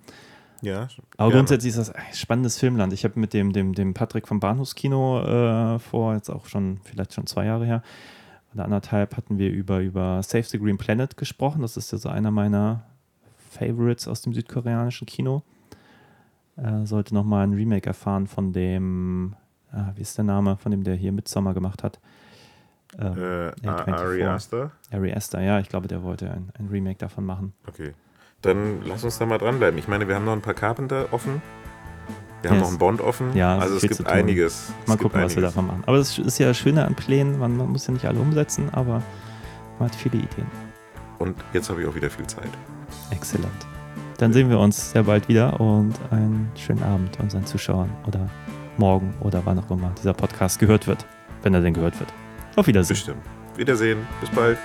[0.61, 0.87] Ja,
[1.17, 1.33] Aber gerne.
[1.33, 2.93] grundsätzlich ist das ein spannendes Filmland.
[2.93, 7.13] Ich habe mit dem, dem, dem Patrick vom Bahnhofskino äh, vor, jetzt auch schon, vielleicht
[7.13, 7.83] schon zwei Jahre her,
[8.53, 11.61] oder anderthalb, hatten wir über, über Save the Green Planet gesprochen.
[11.61, 12.83] Das ist ja so einer meiner
[13.51, 15.43] Favorites aus dem südkoreanischen Kino.
[16.55, 19.35] Äh, sollte nochmal ein Remake erfahren von dem,
[19.71, 21.99] ah, wie ist der Name, von dem, der hier Midsommar gemacht hat.
[22.99, 23.93] Ähm, Äh, ja, A- 24.
[23.93, 24.71] Ari Aster?
[24.91, 27.53] Ari Aster, ja, ich glaube, der wollte ein, ein Remake davon machen.
[27.67, 27.93] Okay.
[28.41, 29.77] Dann lass uns da mal dranbleiben.
[29.79, 31.41] Ich meine, wir haben noch ein paar Carpenter offen.
[32.41, 32.63] Wir haben Yes.
[32.65, 33.35] noch einen Bond offen.
[33.35, 34.71] Ja, also es gibt einiges.
[34.85, 35.53] Mal gibt gucken, was wir einiges.
[35.55, 35.83] davon machen.
[35.87, 38.69] Aber das ist ja das Schöne an Plänen, man, man muss ja nicht alle umsetzen,
[38.73, 39.01] aber
[39.79, 40.45] man hat viele Ideen.
[41.17, 42.49] Und jetzt habe ich auch wieder viel Zeit.
[43.09, 43.51] Exzellent.
[44.19, 48.29] Dann sehen wir uns sehr bald wieder und einen schönen Abend unseren Zuschauern oder
[48.77, 51.05] morgen oder wann auch immer dieser Podcast gehört wird,
[51.41, 52.13] wenn er denn gehört wird.
[52.57, 52.95] Auf Wiedersehen.
[52.95, 53.21] Bestimmt.
[53.55, 54.05] Wiedersehen.
[54.19, 54.57] Bis bald.